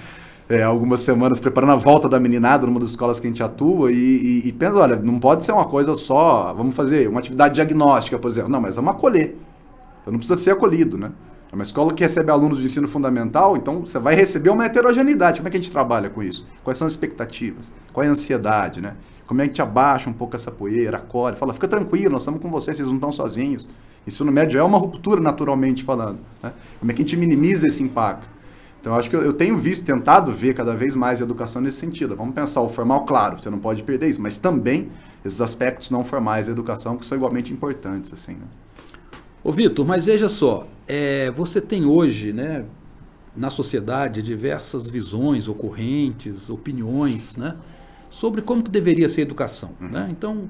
é, 0.50 0.64
algumas 0.64 1.00
semanas 1.00 1.38
preparando 1.38 1.74
a 1.74 1.76
volta 1.76 2.08
da 2.08 2.18
meninada 2.18 2.66
numa 2.66 2.80
das 2.80 2.90
escolas 2.90 3.20
que 3.20 3.26
a 3.28 3.30
gente 3.30 3.40
atua 3.40 3.92
e, 3.92 3.94
e, 3.94 4.48
e 4.48 4.52
pensa, 4.52 4.74
olha, 4.74 4.96
não 4.96 5.20
pode 5.20 5.44
ser 5.44 5.52
uma 5.52 5.64
coisa 5.64 5.94
só, 5.94 6.52
vamos 6.52 6.74
fazer 6.74 7.08
uma 7.08 7.20
atividade 7.20 7.54
diagnóstica, 7.54 8.18
por 8.18 8.28
exemplo. 8.28 8.50
Não, 8.50 8.60
mas 8.60 8.74
vamos 8.74 8.90
acolher. 8.90 9.36
Então 10.00 10.12
não 10.12 10.18
precisa 10.18 10.36
ser 10.36 10.50
acolhido, 10.50 10.98
né? 10.98 11.12
É 11.52 11.54
uma 11.54 11.62
escola 11.62 11.92
que 11.94 12.02
recebe 12.02 12.32
alunos 12.32 12.58
de 12.58 12.64
ensino 12.64 12.88
fundamental, 12.88 13.56
então 13.56 13.80
você 13.86 13.98
vai 14.00 14.16
receber 14.16 14.50
uma 14.50 14.64
heterogeneidade. 14.64 15.38
Como 15.38 15.46
é 15.46 15.50
que 15.52 15.56
a 15.56 15.60
gente 15.60 15.70
trabalha 15.70 16.10
com 16.10 16.20
isso? 16.20 16.44
Quais 16.64 16.76
são 16.76 16.86
as 16.86 16.94
expectativas? 16.94 17.72
Qual 17.92 18.02
é 18.02 18.08
a 18.08 18.10
ansiedade, 18.10 18.80
né? 18.80 18.94
Como 19.28 19.40
é 19.40 19.44
que 19.44 19.50
a 19.50 19.52
gente 19.52 19.62
abaixa 19.62 20.10
um 20.10 20.12
pouco 20.12 20.34
essa 20.34 20.50
poeira, 20.50 20.96
acolhe, 20.96 21.36
fala, 21.36 21.54
fica 21.54 21.68
tranquilo, 21.68 22.10
nós 22.10 22.22
estamos 22.22 22.40
com 22.42 22.50
vocês, 22.50 22.76
vocês 22.76 22.88
não 22.88 22.96
estão 22.96 23.12
sozinhos. 23.12 23.68
Isso 24.04 24.24
no 24.24 24.32
médio 24.32 24.58
é 24.58 24.62
uma 24.64 24.78
ruptura 24.78 25.20
naturalmente 25.20 25.84
falando. 25.84 26.18
Né? 26.42 26.52
Como 26.80 26.90
é 26.90 26.94
que 26.94 27.02
a 27.02 27.04
gente 27.04 27.16
minimiza 27.16 27.68
esse 27.68 27.82
impacto? 27.84 28.28
Então, 28.80 28.94
eu 28.94 28.98
acho 28.98 29.10
que 29.10 29.16
eu, 29.16 29.22
eu, 29.22 29.32
tenho 29.32 29.58
visto, 29.58 29.84
tentado 29.84 30.32
ver 30.32 30.54
cada 30.54 30.74
vez 30.74 30.96
mais 30.96 31.20
a 31.20 31.24
educação 31.24 31.60
nesse 31.60 31.76
sentido. 31.76 32.16
Vamos 32.16 32.34
pensar 32.34 32.62
o 32.62 32.68
formal, 32.68 33.04
claro, 33.04 33.40
você 33.40 33.50
não 33.50 33.58
pode 33.58 33.82
perder 33.82 34.08
isso, 34.08 34.22
mas 34.22 34.38
também 34.38 34.88
esses 35.24 35.40
aspectos 35.40 35.90
não 35.90 36.02
formais 36.02 36.46
da 36.46 36.52
educação 36.52 36.96
que 36.96 37.04
são 37.04 37.16
igualmente 37.16 37.52
importantes. 37.52 38.12
Assim, 38.12 38.32
né? 38.32 38.46
Ô 39.44 39.52
Vitor, 39.52 39.86
mas 39.86 40.04
veja 40.06 40.28
só, 40.28 40.66
é, 40.88 41.30
você 41.30 41.60
tem 41.60 41.84
hoje, 41.84 42.32
né, 42.32 42.64
na 43.36 43.50
sociedade, 43.50 44.22
diversas 44.22 44.88
visões, 44.88 45.46
ocorrentes, 45.46 46.50
opiniões, 46.50 47.36
né, 47.36 47.56
sobre 48.08 48.42
como 48.42 48.62
que 48.62 48.70
deveria 48.70 49.08
ser 49.08 49.20
a 49.20 49.24
educação. 49.24 49.70
Uhum. 49.80 49.88
Né? 49.88 50.08
Então, 50.10 50.48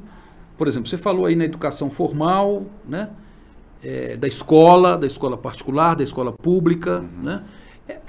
por 0.56 0.68
exemplo, 0.68 0.88
você 0.88 0.96
falou 0.96 1.26
aí 1.26 1.36
na 1.36 1.44
educação 1.44 1.90
formal, 1.90 2.64
né, 2.88 3.10
é, 3.82 4.16
da 4.16 4.28
escola, 4.28 4.96
da 4.96 5.06
escola 5.06 5.36
particular, 5.36 5.94
da 5.94 6.04
escola 6.04 6.32
pública, 6.32 7.00
uhum. 7.00 7.22
né? 7.22 7.42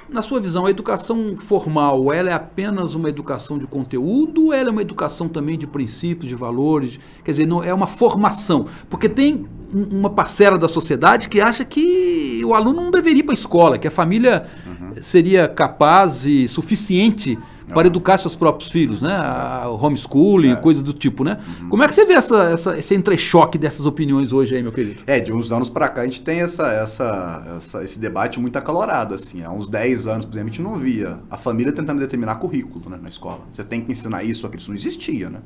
Na 0.09 0.21
sua 0.21 0.41
visão, 0.41 0.65
a 0.65 0.69
educação 0.69 1.37
formal, 1.37 2.11
ela 2.11 2.29
é 2.29 2.33
apenas 2.33 2.95
uma 2.95 3.07
educação 3.07 3.57
de 3.57 3.65
conteúdo 3.65 4.47
ou 4.47 4.53
ela 4.53 4.69
é 4.69 4.71
uma 4.71 4.81
educação 4.81 5.29
também 5.29 5.57
de 5.57 5.65
princípios, 5.65 6.27
de 6.27 6.35
valores? 6.35 6.99
Quer 7.23 7.31
dizer, 7.31 7.45
não 7.45 7.63
é 7.63 7.73
uma 7.73 7.87
formação. 7.87 8.65
Porque 8.89 9.07
tem 9.07 9.45
uma 9.73 10.09
parcela 10.09 10.57
da 10.57 10.67
sociedade 10.67 11.29
que 11.29 11.39
acha 11.39 11.63
que 11.63 12.41
o 12.43 12.53
aluno 12.53 12.81
não 12.81 12.91
deveria 12.91 13.21
ir 13.21 13.23
para 13.23 13.33
a 13.33 13.35
escola, 13.35 13.77
que 13.77 13.87
a 13.87 13.91
família 13.91 14.45
uhum. 14.65 14.80
Seria 15.01 15.47
capaz 15.47 16.25
e 16.25 16.47
suficiente 16.47 17.37
para 17.73 17.87
educar 17.87 18.17
seus 18.17 18.35
próprios 18.35 18.69
filhos, 18.69 19.01
né? 19.01 19.17
O 19.65 19.75
homeschooling, 19.75 20.51
é. 20.51 20.55
coisas 20.55 20.83
do 20.83 20.93
tipo, 20.93 21.23
né? 21.23 21.39
Uhum. 21.61 21.69
Como 21.69 21.83
é 21.83 21.87
que 21.87 21.95
você 21.95 22.05
vê 22.05 22.13
essa, 22.13 22.43
essa, 22.43 22.77
esse 22.77 22.93
entrechoque 22.93 23.57
dessas 23.57 23.85
opiniões 23.85 24.33
hoje 24.33 24.55
aí, 24.55 24.63
meu 24.63 24.71
querido? 24.71 25.01
É, 25.07 25.19
de 25.19 25.31
uns 25.31 25.51
anos 25.51 25.69
para 25.69 25.87
cá 25.87 26.01
a 26.01 26.03
gente 26.03 26.21
tem 26.21 26.41
essa, 26.41 26.67
essa, 26.67 27.55
essa, 27.57 27.83
esse 27.83 27.99
debate 27.99 28.39
muito 28.39 28.57
acalorado, 28.57 29.15
assim. 29.15 29.43
Há 29.43 29.51
uns 29.51 29.67
10 29.67 30.07
anos, 30.07 30.25
por 30.25 30.33
exemplo, 30.33 30.49
a 30.49 30.51
gente 30.51 30.61
não 30.61 30.75
via 30.75 31.19
a 31.29 31.37
família 31.37 31.71
tentando 31.71 31.99
determinar 31.99 32.35
currículo 32.35 32.89
né, 32.89 32.99
na 33.01 33.09
escola. 33.09 33.41
Você 33.53 33.63
tem 33.63 33.81
que 33.81 33.91
ensinar 33.91 34.23
isso, 34.23 34.45
aquilo, 34.45 34.61
isso 34.61 34.69
não 34.69 34.75
existia, 34.75 35.29
né? 35.29 35.39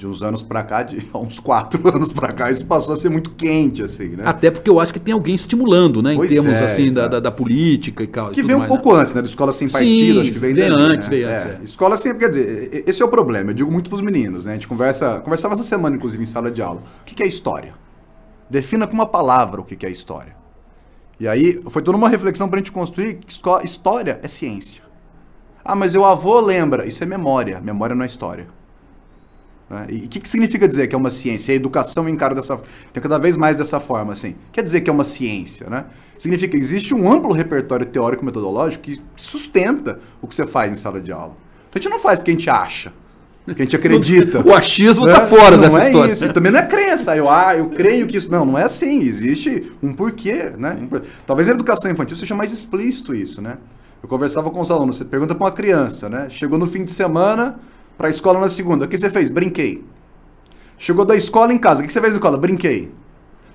De 0.00 0.06
uns 0.06 0.22
anos 0.22 0.42
para 0.42 0.62
cá, 0.62 0.82
de 0.82 1.06
uns 1.14 1.38
quatro 1.38 1.86
anos 1.94 2.10
para 2.10 2.32
cá, 2.32 2.50
isso 2.50 2.66
passou 2.66 2.94
a 2.94 2.96
ser 2.96 3.10
muito 3.10 3.30
quente, 3.32 3.82
assim, 3.82 4.08
né? 4.08 4.22
Até 4.24 4.50
porque 4.50 4.70
eu 4.70 4.80
acho 4.80 4.92
que 4.92 4.98
tem 4.98 5.12
alguém 5.12 5.34
estimulando, 5.34 6.02
né? 6.02 6.14
Pois 6.16 6.32
em 6.32 6.36
termos, 6.36 6.58
é, 6.58 6.64
assim, 6.64 6.92
da, 6.92 7.06
da, 7.06 7.20
da, 7.20 7.30
política 7.30 8.02
e 8.02 8.06
tal. 8.06 8.30
Que 8.30 8.42
vem 8.42 8.56
um 8.56 8.66
pouco 8.66 8.94
né? 8.94 9.00
antes, 9.00 9.14
né? 9.14 9.20
Da 9.20 9.28
escola 9.28 9.52
sem 9.52 9.68
partido, 9.68 10.14
Sim, 10.14 10.20
acho 10.22 10.32
que 10.32 10.38
vem, 10.38 10.54
vem 10.54 10.70
daí, 10.70 10.80
antes, 10.80 11.08
né? 11.08 11.16
veio 11.16 11.28
antes, 11.28 11.46
é. 11.46 11.48
é. 11.48 11.60
Escola 11.62 11.96
sem, 11.98 12.14
quer 12.16 12.28
dizer, 12.30 12.84
esse 12.86 13.02
é 13.02 13.04
o 13.04 13.08
problema, 13.08 13.50
eu 13.50 13.54
digo 13.54 13.70
muito 13.70 13.90
pros 13.90 14.00
meninos, 14.00 14.46
né? 14.46 14.52
A 14.52 14.54
gente 14.54 14.66
conversa, 14.66 15.20
conversava 15.20 15.52
essa 15.52 15.64
semana, 15.64 15.96
inclusive, 15.96 16.22
em 16.22 16.26
sala 16.26 16.50
de 16.50 16.62
aula. 16.62 16.82
O 17.02 17.04
que 17.04 17.22
é 17.22 17.26
história? 17.26 17.74
Defina 18.48 18.86
com 18.86 18.94
uma 18.94 19.06
palavra 19.06 19.60
o 19.60 19.64
que 19.64 19.84
é 19.84 19.90
história. 19.90 20.34
E 21.20 21.28
aí, 21.28 21.60
foi 21.68 21.82
toda 21.82 21.98
uma 21.98 22.08
reflexão 22.08 22.48
pra 22.48 22.58
gente 22.58 22.72
construir 22.72 23.16
que 23.16 23.30
história 23.64 24.18
é 24.22 24.28
ciência. 24.28 24.82
Ah, 25.62 25.76
mas 25.76 25.94
o 25.94 26.02
avô 26.02 26.40
lembra. 26.40 26.86
Isso 26.86 27.04
é 27.04 27.06
memória. 27.06 27.60
Memória 27.60 27.94
não 27.94 28.02
é 28.02 28.06
história. 28.06 28.46
Né? 29.70 29.86
E 29.88 29.96
o 29.98 30.08
que, 30.08 30.18
que 30.18 30.28
significa 30.28 30.66
dizer 30.66 30.88
que 30.88 30.94
é 30.94 30.98
uma 30.98 31.10
ciência? 31.10 31.52
A 31.52 31.54
educação 31.54 32.08
encara 32.08 32.34
dessa 32.34 32.58
tem 32.92 33.00
cada 33.00 33.18
vez 33.18 33.36
mais 33.36 33.56
dessa 33.56 33.78
forma, 33.78 34.12
assim. 34.12 34.34
Quer 34.50 34.64
dizer 34.64 34.80
que 34.80 34.90
é 34.90 34.92
uma 34.92 35.04
ciência, 35.04 35.70
né? 35.70 35.84
Significa 36.18 36.58
que 36.58 36.62
existe 36.62 36.92
um 36.92 37.10
amplo 37.10 37.32
repertório 37.32 37.86
teórico 37.86 38.24
metodológico 38.24 38.82
que 38.82 39.00
sustenta 39.14 40.00
o 40.20 40.26
que 40.26 40.34
você 40.34 40.46
faz 40.46 40.72
em 40.72 40.74
sala 40.74 41.00
de 41.00 41.12
aula. 41.12 41.36
Então 41.68 41.78
a 41.78 41.82
gente 41.82 41.90
não 41.90 42.00
faz 42.00 42.18
porque 42.18 42.32
a 42.32 42.34
gente 42.34 42.50
acha, 42.50 42.92
porque 43.44 43.62
a 43.62 43.64
gente 43.64 43.76
acredita. 43.76 44.46
o 44.46 44.52
achismo 44.52 45.06
está 45.06 45.22
né? 45.22 45.28
fora 45.28 45.56
não 45.56 45.62
dessa 45.62 45.84
é 45.84 45.86
história. 45.86 46.12
Isso. 46.12 46.32
Também 46.32 46.50
não 46.50 46.58
é 46.58 46.66
crença. 46.66 47.16
Eu, 47.16 47.30
ah, 47.30 47.56
eu 47.56 47.70
creio 47.70 48.08
que 48.08 48.16
isso. 48.16 48.30
Não, 48.30 48.44
não 48.44 48.58
é 48.58 48.64
assim. 48.64 48.98
Existe 48.98 49.72
um 49.80 49.92
porquê, 49.92 50.52
né? 50.58 50.76
Talvez 51.24 51.48
a 51.48 51.52
educação 51.52 51.88
infantil 51.88 52.16
seja 52.16 52.34
mais 52.34 52.52
explícito 52.52 53.14
isso, 53.14 53.40
né? 53.40 53.56
Eu 54.02 54.08
conversava 54.08 54.50
com 54.50 54.60
os 54.60 54.70
alunos, 54.70 54.96
você 54.96 55.04
pergunta 55.04 55.34
para 55.34 55.44
uma 55.44 55.52
criança, 55.52 56.08
né? 56.08 56.28
Chegou 56.28 56.58
no 56.58 56.66
fim 56.66 56.84
de 56.84 56.90
semana, 56.90 57.60
para 58.00 58.08
a 58.08 58.10
escola 58.10 58.40
na 58.40 58.48
segunda. 58.48 58.86
O 58.86 58.88
que 58.88 58.96
você 58.96 59.10
fez? 59.10 59.30
Brinquei. 59.30 59.84
Chegou 60.78 61.04
da 61.04 61.14
escola 61.14 61.52
em 61.52 61.58
casa. 61.58 61.82
O 61.82 61.86
que 61.86 61.92
você 61.92 62.00
fez 62.00 62.14
na 62.14 62.16
escola? 62.16 62.38
Brinquei. 62.38 62.90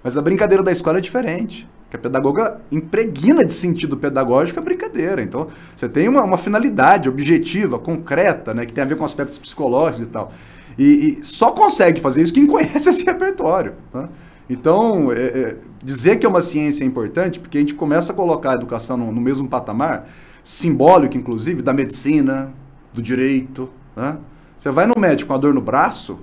Mas 0.03 0.19
a 0.19 0.21
brincadeira 0.21 0.61
da 0.61 0.71
escola 0.71 0.99
é 0.99 1.01
diferente. 1.01 1.67
Que 1.89 1.95
a 1.95 1.99
pedagoga 1.99 2.61
impregna 2.71 3.43
de 3.43 3.51
sentido 3.51 3.97
pedagógico 3.97 4.59
a 4.59 4.61
brincadeira. 4.61 5.23
Então, 5.23 5.47
você 5.75 5.89
tem 5.89 6.07
uma, 6.07 6.23
uma 6.23 6.37
finalidade 6.37 7.09
objetiva, 7.09 7.79
concreta, 7.79 8.53
né, 8.53 8.67
que 8.67 8.71
tem 8.71 8.83
a 8.83 8.85
ver 8.85 8.95
com 8.95 9.03
aspectos 9.03 9.39
psicológicos 9.39 10.05
e 10.05 10.11
tal. 10.11 10.31
E, 10.77 11.17
e 11.19 11.23
só 11.23 11.49
consegue 11.49 11.99
fazer 11.99 12.21
isso 12.21 12.31
quem 12.31 12.45
conhece 12.45 12.87
esse 12.87 13.03
repertório. 13.03 13.73
Tá? 13.91 14.09
Então, 14.47 15.11
é, 15.11 15.23
é, 15.23 15.57
dizer 15.83 16.17
que 16.19 16.25
é 16.27 16.29
uma 16.29 16.43
ciência 16.43 16.83
é 16.83 16.87
importante, 16.87 17.39
porque 17.39 17.57
a 17.57 17.61
gente 17.61 17.73
começa 17.73 18.13
a 18.13 18.15
colocar 18.15 18.51
a 18.51 18.53
educação 18.53 18.95
no, 18.95 19.11
no 19.11 19.21
mesmo 19.21 19.47
patamar, 19.47 20.07
simbólico, 20.43 21.17
inclusive, 21.17 21.63
da 21.63 21.73
medicina, 21.73 22.53
do 22.93 23.01
direito, 23.01 23.67
né? 23.95 24.19
Você 24.65 24.71
vai 24.71 24.87
no 24.87 24.95
médico 24.97 25.27
com 25.27 25.35
a 25.35 25.37
dor 25.37 25.53
no 25.53 25.61
braço 25.61 26.17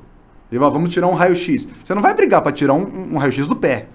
e 0.50 0.58
vai, 0.58 0.68
vamos 0.68 0.92
tirar 0.92 1.06
um 1.06 1.14
raio-x. 1.14 1.68
Você 1.84 1.94
não 1.94 2.02
vai 2.02 2.12
brigar 2.12 2.42
para 2.42 2.50
tirar 2.50 2.74
um, 2.74 3.12
um 3.12 3.16
raio-x 3.16 3.46
do 3.46 3.54
pé. 3.54 3.86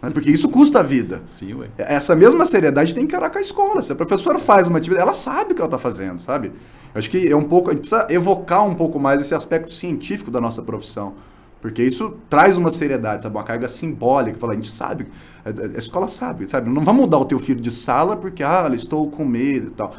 Né? 0.00 0.10
Porque 0.10 0.30
isso 0.30 0.48
custa 0.48 0.78
a 0.78 0.82
vida. 0.84 1.22
Sim, 1.26 1.54
ué. 1.54 1.68
Essa 1.76 2.14
mesma 2.14 2.46
seriedade 2.46 2.94
tem 2.94 3.04
que 3.04 3.12
encarar 3.12 3.30
com 3.30 3.38
a 3.38 3.40
escola. 3.40 3.82
Se 3.82 3.90
a 3.90 3.96
professora 3.96 4.38
faz 4.38 4.68
uma 4.68 4.78
atividade, 4.78 5.02
ela 5.02 5.12
sabe 5.12 5.50
o 5.50 5.54
que 5.56 5.60
ela 5.60 5.66
está 5.66 5.76
fazendo, 5.76 6.22
sabe? 6.22 6.52
Eu 6.94 6.98
acho 7.00 7.10
que 7.10 7.28
é 7.28 7.34
um 7.34 7.42
pouco. 7.42 7.70
A 7.70 7.72
gente 7.72 7.80
precisa 7.80 8.06
evocar 8.08 8.64
um 8.64 8.76
pouco 8.76 9.00
mais 9.00 9.20
esse 9.20 9.34
aspecto 9.34 9.72
científico 9.72 10.30
da 10.30 10.40
nossa 10.40 10.62
profissão. 10.62 11.14
Porque 11.60 11.82
isso 11.82 12.14
traz 12.30 12.56
uma 12.56 12.70
seriedade, 12.70 13.24
sabe? 13.24 13.34
Uma 13.36 13.42
carga 13.42 13.66
simbólica. 13.66 14.38
Fala, 14.38 14.52
a 14.52 14.54
gente 14.54 14.70
sabe, 14.70 15.08
a, 15.44 15.76
escola 15.76 16.06
sabe, 16.06 16.48
sabe? 16.48 16.70
Não 16.70 16.84
vamos 16.84 17.02
mudar 17.02 17.18
o 17.18 17.24
teu 17.24 17.40
filho 17.40 17.60
de 17.60 17.72
sala 17.72 18.16
porque, 18.16 18.44
ah, 18.44 18.70
estou 18.72 19.10
com 19.10 19.24
medo 19.24 19.66
e 19.66 19.70
tal. 19.70 19.96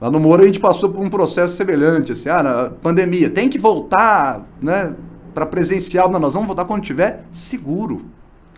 Lá 0.00 0.10
no 0.10 0.20
Moro 0.20 0.42
a 0.42 0.46
gente 0.46 0.60
passou 0.60 0.90
por 0.90 1.02
um 1.02 1.08
processo 1.08 1.54
semelhante, 1.54 2.12
assim, 2.12 2.28
ah, 2.28 2.42
na 2.42 2.70
pandemia, 2.70 3.30
tem 3.30 3.48
que 3.48 3.58
voltar, 3.58 4.46
né, 4.60 4.94
para 5.34 5.46
presencial, 5.46 6.10
não, 6.10 6.18
nós 6.18 6.34
vamos 6.34 6.46
voltar 6.46 6.64
quando 6.64 6.82
tiver 6.82 7.24
seguro. 7.30 8.04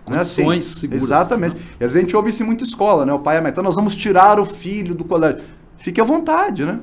Condições 0.05 0.67
né, 0.67 0.71
assim, 0.71 0.81
seguras. 0.81 1.03
Exatamente. 1.03 1.55
Né? 1.57 1.61
E 1.81 1.85
às 1.85 1.93
vezes 1.93 1.97
a 1.97 2.01
gente 2.01 2.17
ouve 2.17 2.31
isso 2.31 2.43
em 2.43 2.47
muita 2.47 2.65
escola, 2.65 3.07
né, 3.07 3.13
o 3.13 3.21
pai 3.21 3.37
e 3.37 3.39
a 3.39 3.43
mãe, 3.43 3.51
então 3.51 3.63
nós 3.63 3.75
vamos 3.75 3.95
tirar 3.95 4.41
o 4.41 4.47
filho 4.47 4.95
do 4.95 5.05
colégio. 5.05 5.43
Fique 5.79 6.01
à 6.01 6.05
vontade, 6.05 6.65
né? 6.65 6.81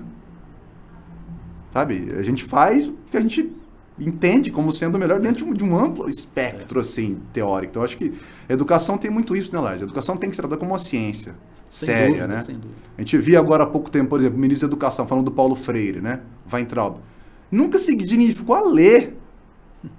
Sabe, 1.74 2.08
a 2.18 2.24
gente 2.24 2.44
faz 2.44 2.86
o 2.86 2.96
que 3.12 3.18
a 3.18 3.20
gente 3.20 3.52
entende 4.00 4.52
como 4.52 4.74
sendo 4.74 5.00
melhor 5.00 5.20
dentro 5.20 5.54
de 5.54 5.64
um, 5.64 5.78
amplo 5.78 6.10
espectro, 6.10 6.80
assim, 6.82 7.18
teórico. 7.32 7.72
Então, 7.72 7.84
acho 7.84 7.98
que 7.98 8.14
educação 8.50 8.98
tem 8.98 9.10
muito 9.10 9.36
isso, 9.36 9.54
né, 9.54 9.60
Lars? 9.60 9.82
A 9.82 9.86
educação 9.86 10.18
tem 10.18 10.30
que 10.30 10.36
ser 10.36 10.42
tratada 10.42 10.60
como 10.60 10.72
uma 10.72 10.80
ciência 10.80 11.34
sem 11.70 11.88
séria, 11.88 12.08
dúvida, 12.08 12.28
né? 12.28 12.40
Sem 12.46 12.56
dúvida. 12.56 12.75
A 12.98 13.02
gente 13.02 13.18
via 13.18 13.40
agora 13.40 13.64
há 13.64 13.68
pouco 13.68 13.90
tempo, 13.90 14.10
por 14.10 14.20
exemplo, 14.20 14.38
o 14.38 14.42
ministro 14.42 14.68
da 14.68 14.74
Educação 14.74 15.08
falando 15.08 15.25
do 15.25 15.32
Paulo 15.32 15.56
Freire, 15.56 16.02
né? 16.02 16.20
Weintraub. 16.52 16.98
Nunca 17.52 17.80
se 17.80 17.96
dignificou 17.96 18.56
a 18.56 18.62
ler. 18.64 19.18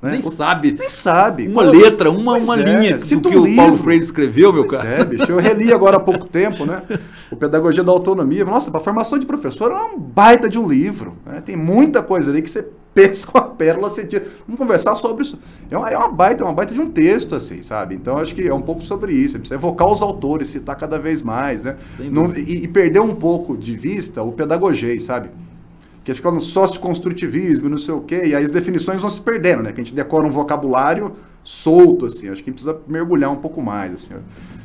Né? 0.03 0.11
Nem 0.13 0.21
O- 0.21 0.25
sabe. 0.25 0.73
Nem 0.79 0.91
sabe. 0.91 1.47
Uma 1.49 1.63
Pô, 1.65 1.71
letra, 1.71 2.11
uma, 2.11 2.33
pois 2.33 2.45
uma 2.45 2.59
é, 2.61 2.63
linha 2.63 2.97
do 2.99 3.31
que 3.31 3.37
um 3.37 3.43
o 3.53 3.57
Paulo 3.57 3.71
livro. 3.73 3.85
Freire 3.85 4.03
escreveu, 4.05 4.53
meu 4.53 4.67
Pois 4.67 4.81
cara. 4.83 4.95
é, 5.01 5.05
bicho. 5.05 5.31
Eu 5.31 5.39
reli 5.39 5.73
agora 5.73 5.97
há 5.97 6.01
pouco 6.01 6.27
tempo, 6.27 6.65
né? 6.67 6.83
O 7.31 7.35
Pedagogia 7.37 7.83
da 7.83 7.91
Autonomia. 7.91 8.45
Nossa, 8.45 8.71
para 8.71 8.79
formação 8.81 9.19
de 9.19 9.27
professor 9.27 9.73
é 9.73 9.75
um 9.75 9.99
baita 9.99 10.49
de 10.49 10.59
um 10.61 10.69
livro. 10.69 11.17
né? 11.27 11.41
Tem 11.41 11.57
muita 11.57 12.01
coisa 12.03 12.31
ali 12.31 12.41
que 12.43 12.49
você 12.51 12.67
pesca 12.97 13.31
uma 13.39 13.45
pérola, 13.49 13.91
tira. 13.91 14.25
Vamos 14.47 14.59
conversar 14.59 14.95
sobre 14.95 15.23
isso. 15.23 15.39
É 15.71 15.77
uma, 15.77 15.91
é 15.91 15.97
uma 15.97 16.09
baita, 16.09 16.43
é 16.43 16.47
uma 16.47 16.53
baita 16.55 16.75
de 16.75 16.81
um 16.81 16.91
texto, 16.91 17.35
assim, 17.35 17.63
sabe? 17.63 17.95
Então, 17.95 18.17
acho 18.19 18.35
que 18.35 18.49
é 18.49 18.55
um 18.55 18.63
pouco 18.63 18.83
sobre 18.83 19.13
isso. 19.13 19.33
Você 19.33 19.39
precisa 19.39 19.55
evocar 19.57 19.87
os 19.89 20.01
autores, 20.01 20.49
citar 20.49 20.75
cada 20.77 20.99
vez 20.99 21.21
mais, 21.23 21.65
né? 21.65 21.77
Não- 22.11 22.33
e, 22.35 22.65
e 22.65 22.69
perder 22.69 23.01
um 23.01 23.15
pouco 23.15 23.57
de 23.57 23.77
vista 23.77 24.23
o 24.23 24.33
pedagogei, 24.33 24.99
sabe? 24.99 25.29
Que 26.03 26.15
fica 26.15 26.31
no 26.31 26.41
socioconstrutivismo, 26.41 27.69
não 27.69 27.79
sei 27.79 27.93
o 27.93 28.01
quê, 28.01 28.23
e 28.27 28.35
aí 28.35 28.43
as 28.45 28.51
definições 28.51 29.01
vão 29.03 29.11
se 29.11 29.21
perdendo, 29.21 29.63
né? 29.65 29.73
Que 29.73 29.81
a 29.81 29.85
gente 29.85 29.95
decora 29.95 30.25
um 30.27 30.31
vocabulário 30.31 31.13
solto, 31.45 32.07
assim. 32.07 32.29
Acho 32.29 32.43
que 32.43 32.51
a 32.51 32.53
gente 32.53 32.63
precisa 32.63 32.79
mergulhar 32.89 33.31
um 33.31 33.37
pouco 33.37 33.61
mais, 33.61 33.93
assim. 33.95 34.15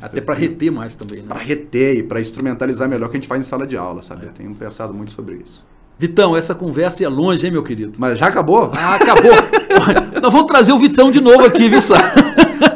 Até 0.00 0.20
para 0.20 0.34
reter 0.34 0.70
mais 0.72 0.94
também, 0.94 1.20
né? 1.20 1.28
Pra 1.28 1.38
reter 1.40 1.96
e 1.98 2.02
pra 2.02 2.20
instrumentalizar 2.20 2.88
melhor 2.88 3.06
o 3.06 3.10
que 3.10 3.16
a 3.16 3.20
gente 3.20 3.28
faz 3.28 3.44
em 3.44 3.48
sala 3.48 3.66
de 3.66 3.76
aula, 3.76 4.00
É. 4.00 4.02
sabe? 4.02 4.26
Eu 4.26 4.32
tenho 4.32 4.54
pensado 4.54 4.94
muito 4.94 5.12
sobre 5.12 5.36
isso. 5.44 5.64
Vitão, 6.02 6.36
essa 6.36 6.52
conversa 6.52 7.04
ia 7.04 7.08
longe, 7.08 7.46
hein, 7.46 7.52
meu 7.52 7.62
querido? 7.62 7.92
Mas 7.96 8.18
já 8.18 8.26
acabou? 8.26 8.72
Ah, 8.76 8.96
acabou. 8.96 9.30
Nós 10.20 10.32
vamos 10.32 10.48
trazer 10.48 10.72
o 10.72 10.78
Vitão 10.80 11.12
de 11.12 11.20
novo 11.20 11.44
aqui, 11.44 11.68
viu, 11.68 11.80
Sá? 11.80 12.12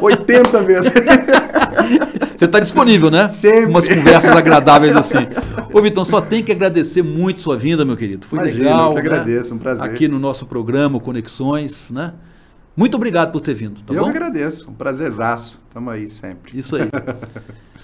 80 0.00 0.62
vezes. 0.62 0.92
Você 2.36 2.44
está 2.44 2.60
disponível, 2.60 3.10
né? 3.10 3.28
Sempre. 3.28 3.64
Umas 3.64 3.88
conversas 3.88 4.30
agradáveis 4.30 4.94
assim. 4.94 5.26
Ô, 5.72 5.82
Vitão, 5.82 6.04
só 6.04 6.20
tem 6.20 6.40
que 6.40 6.52
agradecer 6.52 7.02
muito 7.02 7.40
sua 7.40 7.56
vinda, 7.56 7.84
meu 7.84 7.96
querido. 7.96 8.24
Foi 8.24 8.38
Imagina, 8.38 8.62
legal. 8.62 8.86
eu 8.90 8.90
que 8.90 8.94
né? 8.94 9.00
agradeço, 9.00 9.54
um 9.56 9.58
prazer. 9.58 9.84
Aqui 9.90 10.06
no 10.06 10.20
nosso 10.20 10.46
programa 10.46 11.00
Conexões, 11.00 11.90
né? 11.90 12.12
Muito 12.76 12.94
obrigado 12.94 13.32
por 13.32 13.40
ter 13.40 13.54
vindo, 13.54 13.80
tá 13.82 13.92
eu 13.92 14.04
bom? 14.04 14.04
que 14.04 14.10
agradeço. 14.10 14.70
Um 14.70 14.74
prazerzaço. 14.74 15.60
Tamo 15.74 15.90
aí 15.90 16.06
sempre. 16.06 16.56
Isso 16.56 16.76
aí. 16.76 16.88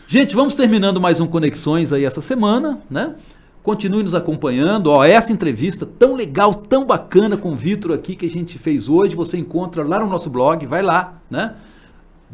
Gente, 0.07 0.37
vamos 0.37 0.55
terminando 0.55 1.01
mais 1.01 1.19
um 1.19 1.27
Conexões 1.27 1.93
aí 1.93 2.05
essa 2.05 2.23
semana, 2.23 2.79
né? 2.89 3.17
Continue 3.63 4.03
nos 4.03 4.15
acompanhando. 4.15 4.89
Ó, 4.89 5.05
essa 5.05 5.33
entrevista 5.33 5.87
tão 5.87 6.17
legal, 6.17 6.53
tão 6.53 6.85
bacana 6.85 7.37
com 7.37 7.53
o 7.53 7.57
Vitor 7.57 7.93
aqui 7.93 8.17
que 8.17 8.27
a 8.27 8.31
gente 8.31 8.59
fez 8.59 8.89
hoje, 8.89 9.15
você 9.15 9.39
encontra 9.39 9.85
lá 9.85 10.01
no 10.01 10.07
nosso 10.07 10.29
blog, 10.29 10.67
vai 10.67 10.83
lá, 10.83 11.21
né? 11.31 11.55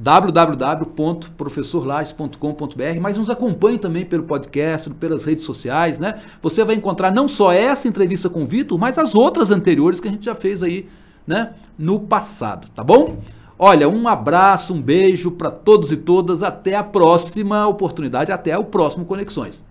www.professorlages.com.br, 0.01 3.01
mas 3.01 3.19
nos 3.19 3.29
acompanhe 3.29 3.79
também 3.79 4.05
pelo 4.05 4.23
podcast, 4.23 4.89
pelas 4.91 5.25
redes 5.25 5.45
sociais, 5.45 5.99
né? 5.99 6.21
Você 6.41 6.65
vai 6.65 6.77
encontrar 6.77 7.11
não 7.11 7.27
só 7.27 7.51
essa 7.53 7.89
entrevista 7.89 8.31
com 8.31 8.45
o 8.45 8.47
Vitor, 8.47 8.79
mas 8.79 8.97
as 8.97 9.17
outras 9.17 9.51
anteriores 9.51 9.99
que 9.99 10.07
a 10.07 10.11
gente 10.11 10.25
já 10.25 10.37
fez 10.37 10.63
aí, 10.63 10.89
né, 11.27 11.55
no 11.77 11.99
passado, 11.99 12.69
tá 12.75 12.85
bom? 12.85 13.19
Olha, 13.59 13.89
um 13.89 14.07
abraço, 14.07 14.73
um 14.73 14.81
beijo 14.81 15.33
para 15.33 15.51
todos 15.51 15.91
e 15.91 15.97
todas, 15.97 16.45
até 16.45 16.77
a 16.77 16.85
próxima 16.85 17.67
oportunidade, 17.67 18.31
até 18.31 18.57
o 18.57 18.63
próximo 18.63 19.05
Conexões. 19.05 19.65